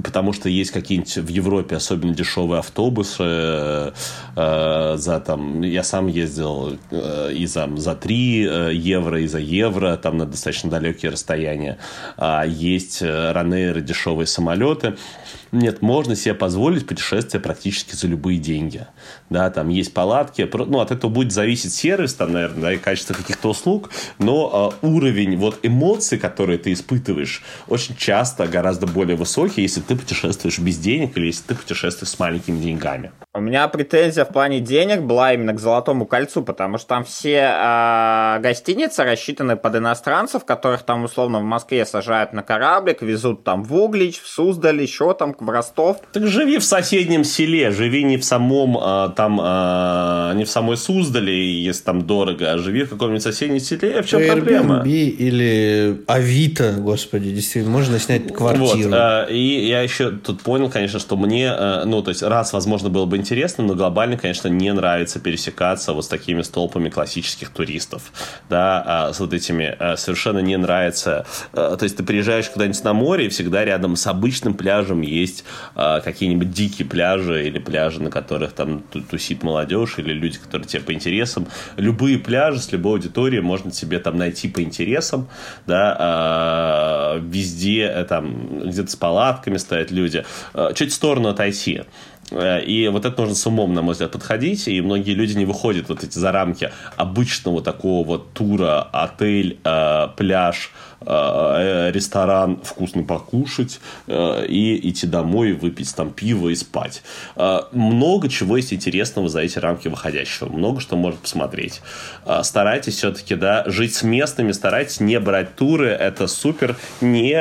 потому 0.03 0.33
что 0.33 0.49
есть 0.49 0.71
какие-нибудь 0.71 1.17
в 1.17 1.29
Европе 1.29 1.75
особенно 1.75 2.13
дешевые 2.13 2.59
автобусы 2.59 3.23
э, 3.23 3.91
э, 4.35 4.97
за 4.97 5.19
там... 5.19 5.61
Я 5.61 5.83
сам 5.83 6.07
ездил 6.07 6.77
э, 6.91 7.31
и 7.33 7.45
за 7.45 7.67
за 7.85 7.95
3 7.95 8.47
э, 8.47 8.73
евро 8.73 9.21
и 9.21 9.27
за 9.27 9.37
евро, 9.37 9.95
там 9.97 10.17
на 10.17 10.25
достаточно 10.25 10.69
далекие 10.69 11.11
расстояния. 11.11 11.77
А 12.17 12.43
есть 12.43 13.01
э, 13.01 13.31
ранейры, 13.31 13.81
дешевые 13.81 14.25
самолеты. 14.25 14.95
Нет, 15.51 15.81
можно 15.81 16.15
себе 16.15 16.33
позволить 16.33 16.87
путешествие 16.87 17.39
практически 17.39 17.95
за 17.95 18.07
любые 18.07 18.39
деньги. 18.39 18.87
Да, 19.29 19.49
там 19.49 19.69
есть 19.69 19.93
палатки. 19.93 20.49
Ну, 20.51 20.79
от 20.79 20.91
этого 20.91 21.11
будет 21.11 21.31
зависеть 21.31 21.73
сервис, 21.73 22.13
там, 22.15 22.33
наверное, 22.33 22.61
да, 22.61 22.73
и 22.73 22.77
качество 22.77 23.13
каких-то 23.13 23.49
услуг. 23.49 23.91
Но 24.17 24.73
э, 24.81 24.85
уровень 24.85 25.37
вот 25.37 25.59
эмоций, 25.63 26.17
которые 26.17 26.57
ты 26.57 26.73
испытываешь, 26.73 27.43
очень 27.67 27.95
часто 27.95 28.47
гораздо 28.47 28.87
более 28.87 29.15
высокий, 29.15 29.61
если 29.61 29.81
ты 29.81 29.95
путешествуешь 29.95 30.59
без 30.59 30.77
денег 30.77 31.15
или 31.17 31.27
если 31.27 31.43
ты 31.43 31.55
путешествуешь 31.55 32.09
с 32.09 32.19
маленькими 32.19 32.59
деньгами. 32.59 33.11
У 33.33 33.41
меня 33.41 33.67
претензия 33.67 34.23
в 34.23 34.29
плане 34.29 34.61
денег 34.61 35.01
была 35.01 35.33
именно 35.33 35.53
к 35.53 35.59
Золотому 35.59 36.05
кольцу, 36.05 36.41
потому 36.41 36.77
что 36.77 36.87
там 36.87 37.03
все 37.03 37.41
э, 37.65 38.39
гостиницы 38.41 39.03
рассчитаны 39.03 39.55
под 39.55 39.75
иностранцев, 39.75 40.45
которых 40.45 40.83
там 40.83 41.03
условно 41.03 41.39
в 41.39 41.43
Москве 41.43 41.85
сажают 41.85 42.33
на 42.33 42.43
кораблик, 42.43 43.01
везут 43.01 43.43
там 43.43 43.63
в 43.63 43.73
Углич, 43.75 44.21
в 44.21 44.27
Суздаль, 44.27 44.81
еще 44.81 45.13
там 45.13 45.35
в 45.37 45.49
Ростов. 45.49 45.97
Так 46.11 46.27
живи 46.27 46.57
в 46.57 46.63
соседнем 46.63 47.23
селе, 47.23 47.71
живи 47.71 48.03
не 48.03 48.17
в 48.17 48.25
самом 48.25 48.77
э, 48.77 49.09
там, 49.15 49.39
э, 49.41 50.33
не 50.35 50.43
в 50.43 50.49
самой 50.49 50.77
Суздале, 50.77 51.63
если 51.63 51.83
там 51.83 52.01
дорого, 52.01 52.51
а 52.51 52.57
живи 52.57 52.83
в 52.83 52.89
каком-нибудь 52.89 53.23
соседнем 53.23 53.59
селе. 53.59 54.01
В 54.01 54.07
чем 54.07 54.21
Airbnb 54.21 54.31
проблема? 54.31 54.83
или 54.85 56.03
Авито, 56.07 56.73
господи, 56.73 57.31
действительно, 57.31 57.73
можно 57.73 57.99
снять 57.99 58.33
квартиру. 58.33 58.89
Вот, 58.89 59.27
э, 59.29 59.33
и 59.33 59.67
я 59.67 59.81
еще 59.81 60.11
тут 60.11 60.41
понял, 60.41 60.69
конечно, 60.69 60.99
что 60.99 61.17
мне, 61.17 61.47
э, 61.47 61.83
ну, 61.85 62.01
то 62.01 62.09
есть, 62.09 62.23
раз, 62.23 62.53
возможно, 62.53 62.89
было 62.89 63.05
бы 63.05 63.17
интересно, 63.17 63.63
но 63.63 63.75
глобально, 63.75 64.17
конечно, 64.17 64.47
не 64.47 64.71
нравится 64.73 65.19
пересекаться 65.19 65.93
вот 65.93 66.05
с 66.05 66.07
такими 66.07 66.41
столпами 66.41 66.89
классических 66.89 67.51
туристов, 67.55 68.11
да, 68.49 68.83
а 68.85 69.13
с 69.13 69.19
вот 69.19 69.33
этими 69.33 69.75
а, 69.79 69.97
совершенно 69.97 70.39
не 70.39 70.57
нравится. 70.57 71.25
А, 71.53 71.75
то 71.77 71.83
есть 71.83 71.97
ты 71.97 72.03
приезжаешь 72.03 72.49
куда-нибудь 72.49 72.83
на 72.83 72.93
море, 72.93 73.25
и 73.25 73.29
всегда 73.29 73.63
рядом 73.65 73.95
с 73.95 74.05
обычным 74.07 74.53
пляжем 74.53 75.01
есть 75.01 75.45
а, 75.73 76.01
какие-нибудь 76.01 76.51
дикие 76.51 76.87
пляжи 76.87 77.47
или 77.47 77.59
пляжи, 77.59 78.01
на 78.01 78.11
которых 78.11 78.53
там 78.53 78.83
тусит 79.09 79.43
молодежь 79.43 79.95
или 79.97 80.13
люди, 80.13 80.37
которые 80.37 80.67
тебе 80.67 80.83
по 80.83 80.93
интересам. 80.93 81.47
Любые 81.77 82.19
пляжи 82.19 82.59
с 82.59 82.71
любой 82.71 82.93
аудиторией 82.93 83.41
можно 83.41 83.71
себе 83.71 83.99
там 83.99 84.17
найти 84.17 84.47
по 84.49 84.61
интересам, 84.61 85.27
да, 85.65 85.95
а, 85.97 87.19
везде 87.19 87.83
э, 87.83 88.05
там 88.05 88.67
где-то 88.69 88.91
с 88.91 88.95
палатками 88.95 89.57
стоят 89.57 89.91
люди. 89.91 90.25
Чуть 90.75 90.91
в 90.91 90.95
сторону 90.95 91.29
отойти. 91.29 91.83
Э, 92.31 92.61
и 92.61 92.87
вот 92.87 93.05
это 93.05 93.21
нужно 93.21 93.35
с 93.35 93.45
умом, 93.45 93.73
на 93.73 93.81
мой 93.81 93.93
взгляд, 93.93 94.11
подходить. 94.11 94.67
И 94.67 94.81
многие 94.81 95.13
люди 95.13 95.37
не 95.37 95.45
выходят 95.45 95.89
вот 95.89 96.03
эти 96.03 96.17
за 96.17 96.31
рамки 96.31 96.71
обычного 96.95 97.61
такого 97.61 98.19
тура, 98.19 98.81
отель, 98.81 99.59
э, 99.63 100.07
пляж, 100.15 100.71
ресторан 101.05 102.59
вкусно 102.63 103.03
покушать 103.03 103.79
э, 104.07 104.45
и 104.47 104.89
идти 104.89 105.07
домой, 105.07 105.53
выпить 105.53 105.93
там 105.95 106.11
пиво 106.11 106.49
и 106.49 106.55
спать. 106.55 107.03
Э, 107.35 107.61
много 107.71 108.29
чего 108.29 108.57
есть 108.57 108.73
интересного 108.73 109.29
за 109.29 109.41
эти 109.41 109.59
рамки 109.59 109.87
выходящего. 109.87 110.49
Много 110.49 110.81
что 110.81 110.95
можно 110.95 111.19
посмотреть. 111.19 111.81
Старайтесь 112.43 112.97
все-таки 112.97 113.35
да, 113.35 113.63
жить 113.67 113.95
с 113.95 114.03
местными, 114.03 114.51
старайтесь 114.51 114.99
не 114.99 115.19
брать 115.19 115.55
туры. 115.55 115.89
Это 115.89 116.27
супер 116.27 116.75
не 117.01 117.33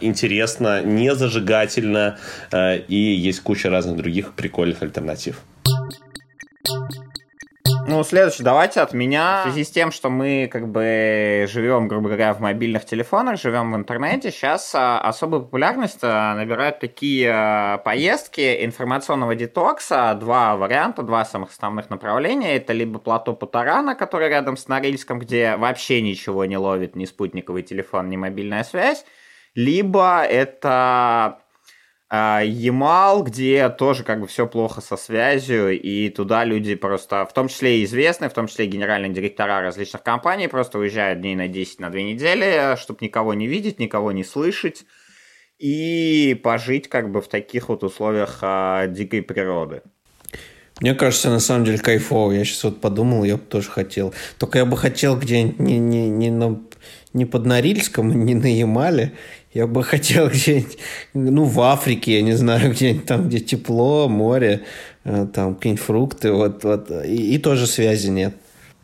интересно, 0.00 0.82
не 0.82 1.14
зажигательно. 1.14 2.18
И 2.52 2.96
есть 2.96 3.40
куча 3.40 3.70
разных 3.70 3.96
других 3.96 4.32
прикольных 4.32 4.82
альтернатив. 4.82 5.42
Ну, 7.88 8.04
следующее, 8.04 8.44
давайте 8.44 8.82
от 8.82 8.92
меня. 8.92 9.40
В 9.40 9.42
связи 9.44 9.64
с 9.64 9.70
тем, 9.70 9.92
что 9.92 10.10
мы 10.10 10.46
как 10.52 10.68
бы 10.68 11.46
живем, 11.48 11.88
грубо 11.88 12.08
говоря, 12.08 12.34
в 12.34 12.40
мобильных 12.40 12.84
телефонах, 12.84 13.40
живем 13.40 13.72
в 13.72 13.76
интернете, 13.76 14.30
сейчас 14.30 14.74
а, 14.74 15.00
особую 15.00 15.44
популярность 15.44 16.00
а, 16.02 16.34
набирают 16.34 16.80
такие 16.80 17.30
а, 17.32 17.78
поездки 17.78 18.62
информационного 18.62 19.34
детокса. 19.34 20.14
Два 20.20 20.54
варианта, 20.56 21.02
два 21.02 21.24
самых 21.24 21.48
основных 21.48 21.88
направления. 21.88 22.56
Это 22.56 22.74
либо 22.74 22.98
плато 22.98 23.32
Путарана, 23.32 23.94
который 23.94 24.28
рядом 24.28 24.58
с 24.58 24.68
Норильском, 24.68 25.18
где 25.18 25.56
вообще 25.56 26.02
ничего 26.02 26.44
не 26.44 26.58
ловит, 26.58 26.94
ни 26.94 27.06
спутниковый 27.06 27.62
телефон, 27.62 28.10
ни 28.10 28.18
мобильная 28.18 28.64
связь. 28.64 29.06
Либо 29.54 30.22
это 30.24 31.38
Ямал, 32.10 33.22
где 33.22 33.68
тоже 33.68 34.02
как 34.02 34.20
бы 34.20 34.26
все 34.26 34.46
плохо 34.46 34.80
со 34.80 34.96
связью, 34.96 35.78
и 35.78 36.08
туда 36.08 36.44
люди 36.44 36.74
просто, 36.74 37.26
в 37.26 37.34
том 37.34 37.48
числе 37.48 37.80
и 37.80 37.84
известные, 37.84 38.30
в 38.30 38.32
том 38.32 38.46
числе 38.46 38.64
и 38.64 38.68
генеральные 38.68 39.12
директора 39.12 39.60
различных 39.60 40.02
компаний, 40.02 40.48
просто 40.48 40.78
уезжают 40.78 41.20
дней 41.20 41.36
на 41.36 41.48
10, 41.48 41.80
на 41.80 41.90
2 41.90 42.00
недели, 42.00 42.76
чтобы 42.76 43.00
никого 43.02 43.34
не 43.34 43.46
видеть, 43.46 43.78
никого 43.78 44.12
не 44.12 44.24
слышать, 44.24 44.86
и 45.58 46.40
пожить 46.42 46.88
как 46.88 47.10
бы 47.10 47.20
в 47.20 47.28
таких 47.28 47.68
вот 47.68 47.84
условиях 47.84 48.38
а, 48.40 48.86
дикой 48.86 49.22
природы. 49.22 49.82
Мне 50.80 50.94
кажется, 50.94 51.28
на 51.28 51.40
самом 51.40 51.64
деле 51.64 51.78
кайфово. 51.78 52.32
Я 52.32 52.44
сейчас 52.44 52.64
вот 52.64 52.80
подумал, 52.80 53.24
я 53.24 53.36
бы 53.36 53.42
тоже 53.42 53.68
хотел. 53.68 54.14
Только 54.38 54.58
я 54.58 54.64
бы 54.64 54.76
хотел 54.76 55.18
где-нибудь 55.18 55.58
не, 55.58 55.78
не, 55.78 56.08
не, 56.08 56.30
на, 56.30 56.60
не 57.12 57.26
под 57.26 57.46
Норильском, 57.46 58.24
не 58.24 58.34
на 58.34 58.46
Ямале. 58.46 59.14
Я 59.52 59.66
бы 59.66 59.82
хотел 59.82 60.28
где-нибудь, 60.30 60.78
ну, 61.14 61.44
в 61.44 61.60
Африке, 61.60 62.14
я 62.14 62.22
не 62.22 62.34
знаю, 62.34 62.70
где-нибудь 62.74 63.06
там, 63.06 63.28
где 63.28 63.40
тепло, 63.40 64.08
море, 64.08 64.64
э, 65.04 65.26
там 65.32 65.54
какие-нибудь 65.54 65.84
фрукты, 65.84 66.32
вот, 66.32 66.64
вот, 66.64 66.90
и, 67.04 67.34
и 67.34 67.38
тоже 67.38 67.66
связи 67.66 68.08
нет. 68.08 68.34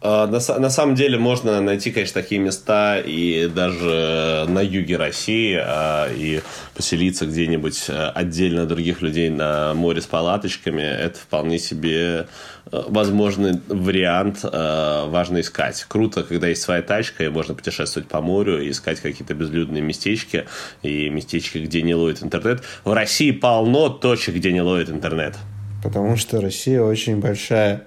А, 0.07 0.27
на, 0.27 0.39
на 0.59 0.69
самом 0.69 0.95
деле 0.95 1.17
можно 1.17 1.63
найти, 1.63 1.91
конечно, 1.91 2.21
такие 2.21 2.39
места 2.39 2.99
и 2.99 3.49
даже 3.49 4.45
на 4.49 4.61
юге 4.61 4.99
России, 4.99 5.59
а, 5.59 6.11
и 6.15 6.43
поселиться 6.75 7.25
где-нибудь 7.25 7.87
э, 7.89 8.11
отдельно 8.15 8.65
от 8.65 8.69
других 8.69 9.01
людей 9.01 9.31
на 9.31 9.73
море 9.73 10.03
с 10.03 10.07
палаточками. 10.07 10.83
Это 10.83 11.19
вполне 11.19 11.59
себе 11.59 12.27
э, 12.71 12.83
возможный 12.89 13.63
вариант, 13.69 14.41
э, 14.43 15.05
важно 15.09 15.41
искать. 15.41 15.83
Круто, 15.89 16.23
когда 16.23 16.49
есть 16.49 16.61
своя 16.61 16.83
тачка, 16.83 17.25
и 17.25 17.29
можно 17.29 17.55
путешествовать 17.55 18.07
по 18.07 18.21
морю, 18.21 18.63
и 18.63 18.73
искать 18.73 19.01
какие-то 19.01 19.33
безлюдные 19.33 19.81
местечки, 19.81 20.45
и 20.83 21.09
местечки, 21.09 21.57
где 21.57 21.81
не 21.81 21.95
ловит 21.95 22.23
интернет. 22.23 22.63
В 22.85 22.93
России 22.93 23.31
полно 23.31 23.89
точек, 23.89 24.35
где 24.35 24.53
не 24.53 24.61
ловит 24.61 24.91
интернет. 24.91 25.35
потому 25.83 26.19
что 26.19 26.43
Россия 26.43 26.83
очень 26.83 27.21
большая. 27.21 27.87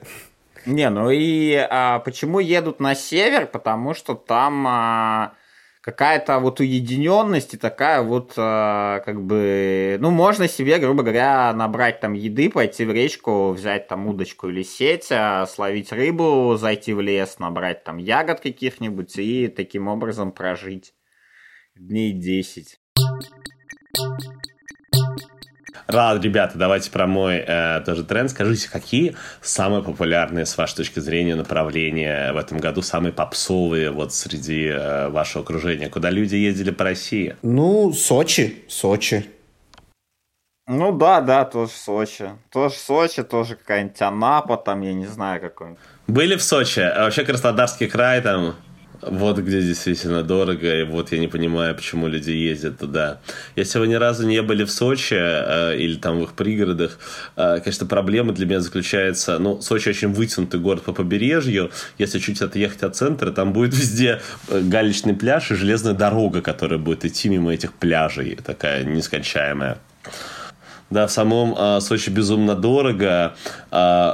Не, 0.67 0.89
ну 0.89 1.09
и 1.09 1.55
а, 1.55 1.99
почему 1.99 2.39
едут 2.39 2.81
на 2.81 2.93
север? 2.93 3.47
Потому 3.47 3.93
что 3.93 4.15
там 4.15 4.67
а, 4.67 5.33
какая-то 5.79 6.39
вот 6.39 6.59
уединенность 6.59 7.53
и 7.53 7.57
такая 7.57 8.01
вот, 8.01 8.33
а, 8.35 8.99
как 9.05 9.23
бы, 9.23 9.95
ну, 10.01 10.11
можно 10.11 10.49
себе, 10.49 10.77
грубо 10.79 11.03
говоря, 11.03 11.53
набрать 11.53 12.01
там 12.01 12.11
еды, 12.11 12.49
пойти 12.49 12.83
в 12.83 12.91
речку, 12.91 13.51
взять 13.51 13.87
там 13.87 14.07
удочку 14.07 14.49
или 14.49 14.61
сеть, 14.61 15.07
а, 15.09 15.45
словить 15.45 15.93
рыбу, 15.93 16.57
зайти 16.59 16.91
в 16.93 16.99
лес, 16.99 17.39
набрать 17.39 17.85
там 17.85 17.95
ягод 17.95 18.41
каких-нибудь 18.41 19.17
и 19.17 19.47
таким 19.47 19.87
образом 19.87 20.33
прожить 20.33 20.93
дней 21.75 22.11
10. 22.11 22.77
Рад, 25.87 26.21
ребята, 26.21 26.57
давайте 26.57 26.91
про 26.91 27.07
мой 27.07 27.37
э, 27.37 27.81
тоже 27.85 28.03
тренд. 28.03 28.29
Скажите, 28.29 28.69
какие 28.69 29.15
самые 29.41 29.81
популярные, 29.81 30.45
с 30.45 30.57
вашей 30.57 30.75
точки 30.75 30.99
зрения, 30.99 31.35
направления 31.35 32.33
в 32.33 32.37
этом 32.37 32.57
году, 32.57 32.81
самые 32.81 33.13
попсовые 33.13 33.91
вот 33.91 34.13
среди 34.13 34.67
э, 34.67 35.07
вашего 35.07 35.45
окружения? 35.45 35.87
Куда 35.87 36.09
люди 36.09 36.35
ездили 36.35 36.71
по 36.71 36.83
России? 36.83 37.37
Ну, 37.41 37.93
Сочи, 37.93 38.65
Сочи. 38.67 39.29
Ну 40.67 40.91
да, 40.91 41.21
да, 41.21 41.45
тоже 41.45 41.71
Сочи. 41.71 42.31
Тоже 42.51 42.75
Сочи, 42.75 43.23
тоже 43.23 43.55
какая-нибудь 43.55 44.01
Анапа, 44.01 44.57
там, 44.57 44.81
я 44.81 44.93
не 44.93 45.05
знаю, 45.05 45.39
какой-нибудь. 45.39 45.79
Были 46.07 46.35
в 46.35 46.43
Сочи? 46.43 46.81
А 46.81 47.05
вообще 47.05 47.23
Краснодарский 47.23 47.87
край 47.87 48.21
там 48.21 48.55
вот 49.01 49.37
где 49.37 49.61
действительно 49.61 50.23
дорого, 50.23 50.81
и 50.81 50.83
вот 50.83 51.11
я 51.11 51.19
не 51.19 51.27
понимаю, 51.27 51.75
почему 51.75 52.07
люди 52.07 52.31
ездят 52.31 52.79
туда. 52.79 53.19
Если 53.55 53.79
вы 53.79 53.87
ни 53.87 53.95
разу 53.95 54.27
не 54.27 54.41
были 54.41 54.63
в 54.63 54.71
Сочи 54.71 55.15
э, 55.17 55.77
или 55.77 55.95
там 55.95 56.19
в 56.19 56.23
их 56.23 56.33
пригородах, 56.33 56.97
э, 57.35 57.59
конечно, 57.63 57.85
проблема 57.85 58.33
для 58.33 58.45
меня 58.45 58.59
заключается, 58.59 59.39
ну, 59.39 59.61
Сочи 59.61 59.89
очень 59.89 60.13
вытянутый 60.13 60.59
город 60.59 60.83
по 60.83 60.93
побережью, 60.93 61.71
если 61.97 62.19
чуть 62.19 62.41
отъехать 62.41 62.83
от 62.83 62.95
центра, 62.95 63.31
там 63.31 63.53
будет 63.53 63.73
везде 63.73 64.21
э, 64.49 64.61
галечный 64.61 65.13
пляж 65.13 65.51
и 65.51 65.55
железная 65.55 65.93
дорога, 65.93 66.41
которая 66.41 66.79
будет 66.79 67.05
идти 67.05 67.29
мимо 67.29 67.53
этих 67.53 67.73
пляжей, 67.73 68.37
такая 68.43 68.83
нескончаемая. 68.83 69.77
Да, 70.89 71.07
в 71.07 71.11
самом 71.11 71.55
э, 71.57 71.81
Сочи 71.81 72.09
безумно 72.09 72.55
дорого, 72.55 73.35
э, 73.71 74.13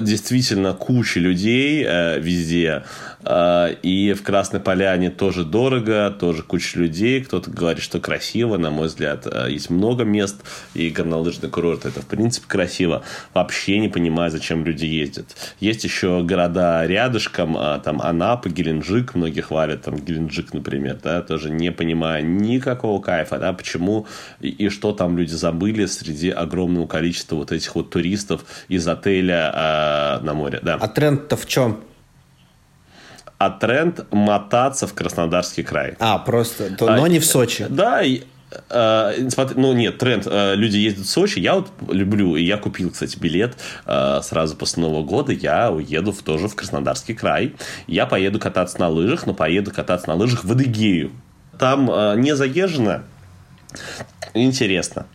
действительно 0.00 0.74
куча 0.74 1.20
людей 1.20 1.84
э, 1.86 2.18
везде. 2.20 2.84
А, 3.24 3.68
и 3.68 4.12
в 4.12 4.22
Красной 4.22 4.60
Поляне 4.60 5.10
тоже 5.10 5.44
дорого, 5.44 6.10
тоже 6.10 6.42
куча 6.42 6.78
людей. 6.78 7.22
Кто-то 7.22 7.50
говорит, 7.50 7.82
что 7.82 8.00
красиво. 8.00 8.56
На 8.56 8.70
мой 8.70 8.86
взгляд, 8.86 9.26
а, 9.26 9.46
есть 9.48 9.70
много 9.70 10.04
мест. 10.04 10.42
И 10.74 10.90
горнолыжный 10.90 11.50
курорт 11.50 11.84
это, 11.84 12.00
в 12.00 12.06
принципе, 12.06 12.46
красиво. 12.48 13.02
Вообще 13.34 13.78
не 13.78 13.88
понимаю, 13.88 14.30
зачем 14.30 14.64
люди 14.64 14.86
ездят. 14.86 15.26
Есть 15.60 15.84
еще 15.84 16.22
города 16.22 16.86
рядышком, 16.86 17.56
а, 17.56 17.78
там 17.78 18.00
Анапа, 18.00 18.48
Геленджик. 18.48 19.14
Многие 19.14 19.42
хвалят 19.42 19.82
там 19.82 19.96
Геленджик, 19.96 20.54
например. 20.54 20.98
Да, 21.02 21.22
тоже 21.22 21.50
не 21.50 21.72
понимаю 21.72 22.26
никакого 22.26 23.00
кайфа. 23.00 23.38
Да, 23.38 23.52
почему 23.52 24.06
и, 24.40 24.68
что 24.68 24.92
там 24.92 25.18
люди 25.18 25.32
забыли 25.32 25.86
среди 25.86 26.30
огромного 26.30 26.86
количества 26.86 27.36
вот 27.36 27.52
этих 27.52 27.74
вот 27.74 27.90
туристов 27.90 28.44
из 28.68 28.86
отеля 28.88 30.18
э, 30.20 30.24
на 30.24 30.34
море. 30.34 30.60
Да. 30.62 30.76
А 30.80 30.88
тренд-то 30.88 31.36
в 31.36 31.46
чем? 31.46 31.80
А 33.40 33.48
тренд 33.48 34.04
мотаться 34.12 34.86
в 34.86 34.92
Краснодарский 34.92 35.62
край. 35.62 35.96
А, 35.98 36.18
просто, 36.18 36.76
то, 36.76 36.84
но 36.94 37.04
а, 37.04 37.08
не 37.08 37.18
в 37.18 37.24
Сочи. 37.24 37.64
Да, 37.70 38.02
и, 38.02 38.22
смотри, 38.68 39.54
ну 39.56 39.72
нет, 39.72 39.96
тренд, 39.96 40.26
э, 40.30 40.54
люди 40.56 40.76
ездят 40.76 41.06
в 41.06 41.08
Сочи, 41.08 41.38
я 41.38 41.54
вот 41.54 41.70
люблю, 41.88 42.36
и 42.36 42.42
я 42.42 42.58
купил, 42.58 42.90
кстати, 42.90 43.18
билет 43.18 43.56
э, 43.86 44.20
сразу 44.22 44.56
после 44.56 44.82
Нового 44.82 45.04
года, 45.04 45.32
я 45.32 45.70
уеду 45.70 46.12
в, 46.12 46.22
тоже 46.22 46.48
в 46.48 46.54
Краснодарский 46.54 47.14
край, 47.14 47.54
я 47.86 48.04
поеду 48.04 48.38
кататься 48.38 48.78
на 48.78 48.90
лыжах, 48.90 49.26
но 49.26 49.32
поеду 49.32 49.70
кататься 49.70 50.08
на 50.08 50.16
лыжах 50.16 50.44
в 50.44 50.52
Адыгею. 50.52 51.10
Там 51.58 51.90
э, 51.90 52.16
не 52.18 52.36
заезжено, 52.36 53.04
интересно. 54.34 55.06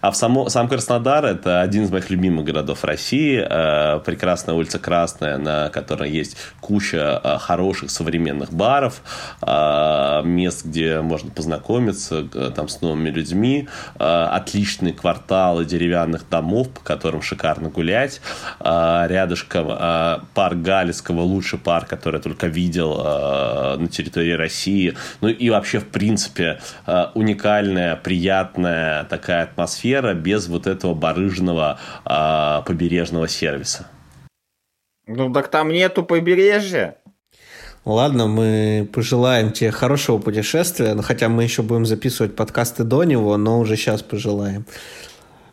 А 0.00 0.10
в 0.10 0.16
само, 0.16 0.48
сам 0.48 0.68
Краснодар– 0.68 1.24
это 1.26 1.60
один 1.60 1.84
из 1.84 1.90
моих 1.90 2.10
любимых 2.10 2.44
городов 2.44 2.84
России. 2.84 3.38
Э, 3.38 4.00
прекрасная 4.00 4.54
улица 4.54 4.78
Красная, 4.78 5.38
на 5.38 5.68
которой 5.68 6.10
есть 6.10 6.36
куча 6.60 7.20
э, 7.22 7.38
хороших 7.38 7.90
современных 7.90 8.52
баров, 8.52 9.02
э, 9.42 10.22
мест, 10.24 10.64
где 10.64 11.00
можно 11.00 11.30
познакомиться 11.30 12.24
там 12.54 12.68
с 12.68 12.80
новыми 12.80 13.10
людьми, 13.10 13.68
отличные 13.98 14.92
кварталы 14.92 15.64
деревянных 15.64 16.28
домов, 16.28 16.70
по 16.70 16.80
которым 16.80 17.22
шикарно 17.22 17.68
гулять. 17.68 18.20
Рядышком 18.60 19.66
парк 20.34 20.56
Галицкого, 20.56 21.20
лучший 21.22 21.58
парк, 21.58 21.88
который 21.88 22.16
я 22.16 22.22
только 22.22 22.46
видел 22.46 22.96
на 22.96 23.88
территории 23.88 24.32
России. 24.32 24.96
Ну 25.20 25.28
и 25.28 25.50
вообще, 25.50 25.78
в 25.78 25.88
принципе, 25.88 26.60
уникальная, 27.14 27.96
приятная 27.96 29.04
такая 29.04 29.44
атмосфера 29.44 29.69
атмосфера 29.70 30.14
без 30.14 30.48
вот 30.48 30.66
этого 30.66 30.94
барыжного 30.94 31.78
э, 32.04 32.62
побережного 32.66 33.28
сервиса. 33.28 33.86
Ну 35.06 35.32
так 35.32 35.48
там 35.48 35.68
нету 35.68 36.04
побережья. 36.04 36.96
Ладно, 37.84 38.26
мы 38.26 38.88
пожелаем 38.92 39.52
тебе 39.52 39.70
хорошего 39.70 40.18
путешествия, 40.18 40.94
ну, 40.94 41.02
хотя 41.02 41.30
мы 41.30 41.44
еще 41.44 41.62
будем 41.62 41.86
записывать 41.86 42.36
подкасты 42.36 42.84
до 42.84 43.04
него, 43.04 43.38
но 43.38 43.58
уже 43.58 43.76
сейчас 43.76 44.02
пожелаем. 44.02 44.66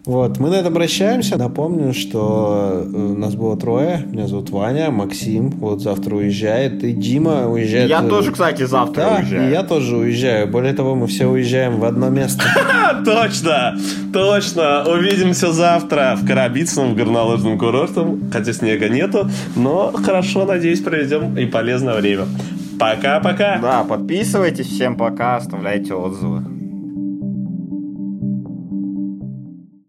Вот, 0.07 0.39
мы 0.39 0.49
на 0.49 0.55
этом 0.55 0.73
прощаемся. 0.73 1.37
Напомню, 1.37 1.93
что 1.93 2.81
э, 2.81 2.87
нас 2.87 3.35
было 3.35 3.57
трое. 3.57 4.05
Меня 4.09 4.25
зовут 4.27 4.49
Ваня, 4.51 4.89
Максим 4.89 5.49
вот 5.49 5.81
завтра 5.81 6.15
уезжает, 6.15 6.81
и 6.85 6.93
Дима 6.93 7.49
уезжает. 7.49 7.89
Я 7.89 8.01
тоже, 8.03 8.31
кстати, 8.31 8.63
завтра 8.63 9.01
да, 9.01 9.15
уезжаю. 9.17 9.49
и 9.49 9.51
я 9.51 9.63
тоже 9.63 9.97
уезжаю. 9.97 10.47
Более 10.47 10.71
того, 10.71 10.95
мы 10.95 11.07
все 11.07 11.27
уезжаем 11.27 11.81
в 11.81 11.83
одно 11.83 12.07
место. 12.07 12.45
Точно! 13.05 13.77
Точно! 14.13 14.85
Увидимся 14.87 15.51
завтра 15.51 16.15
в 16.17 16.25
Карабицыном, 16.25 16.93
в 16.93 16.95
горнолыжном 16.95 17.59
курорте. 17.59 18.07
Хотя 18.31 18.53
снега 18.53 18.87
нету, 18.87 19.29
но 19.57 19.91
хорошо, 19.91 20.45
надеюсь, 20.45 20.79
проведем 20.79 21.37
и 21.37 21.45
полезное 21.45 21.95
время. 21.95 22.27
Пока-пока! 22.79 23.59
Да, 23.61 23.83
подписывайтесь, 23.83 24.67
всем 24.67 24.95
пока, 24.95 25.35
оставляйте 25.35 25.93
отзывы. 25.93 26.56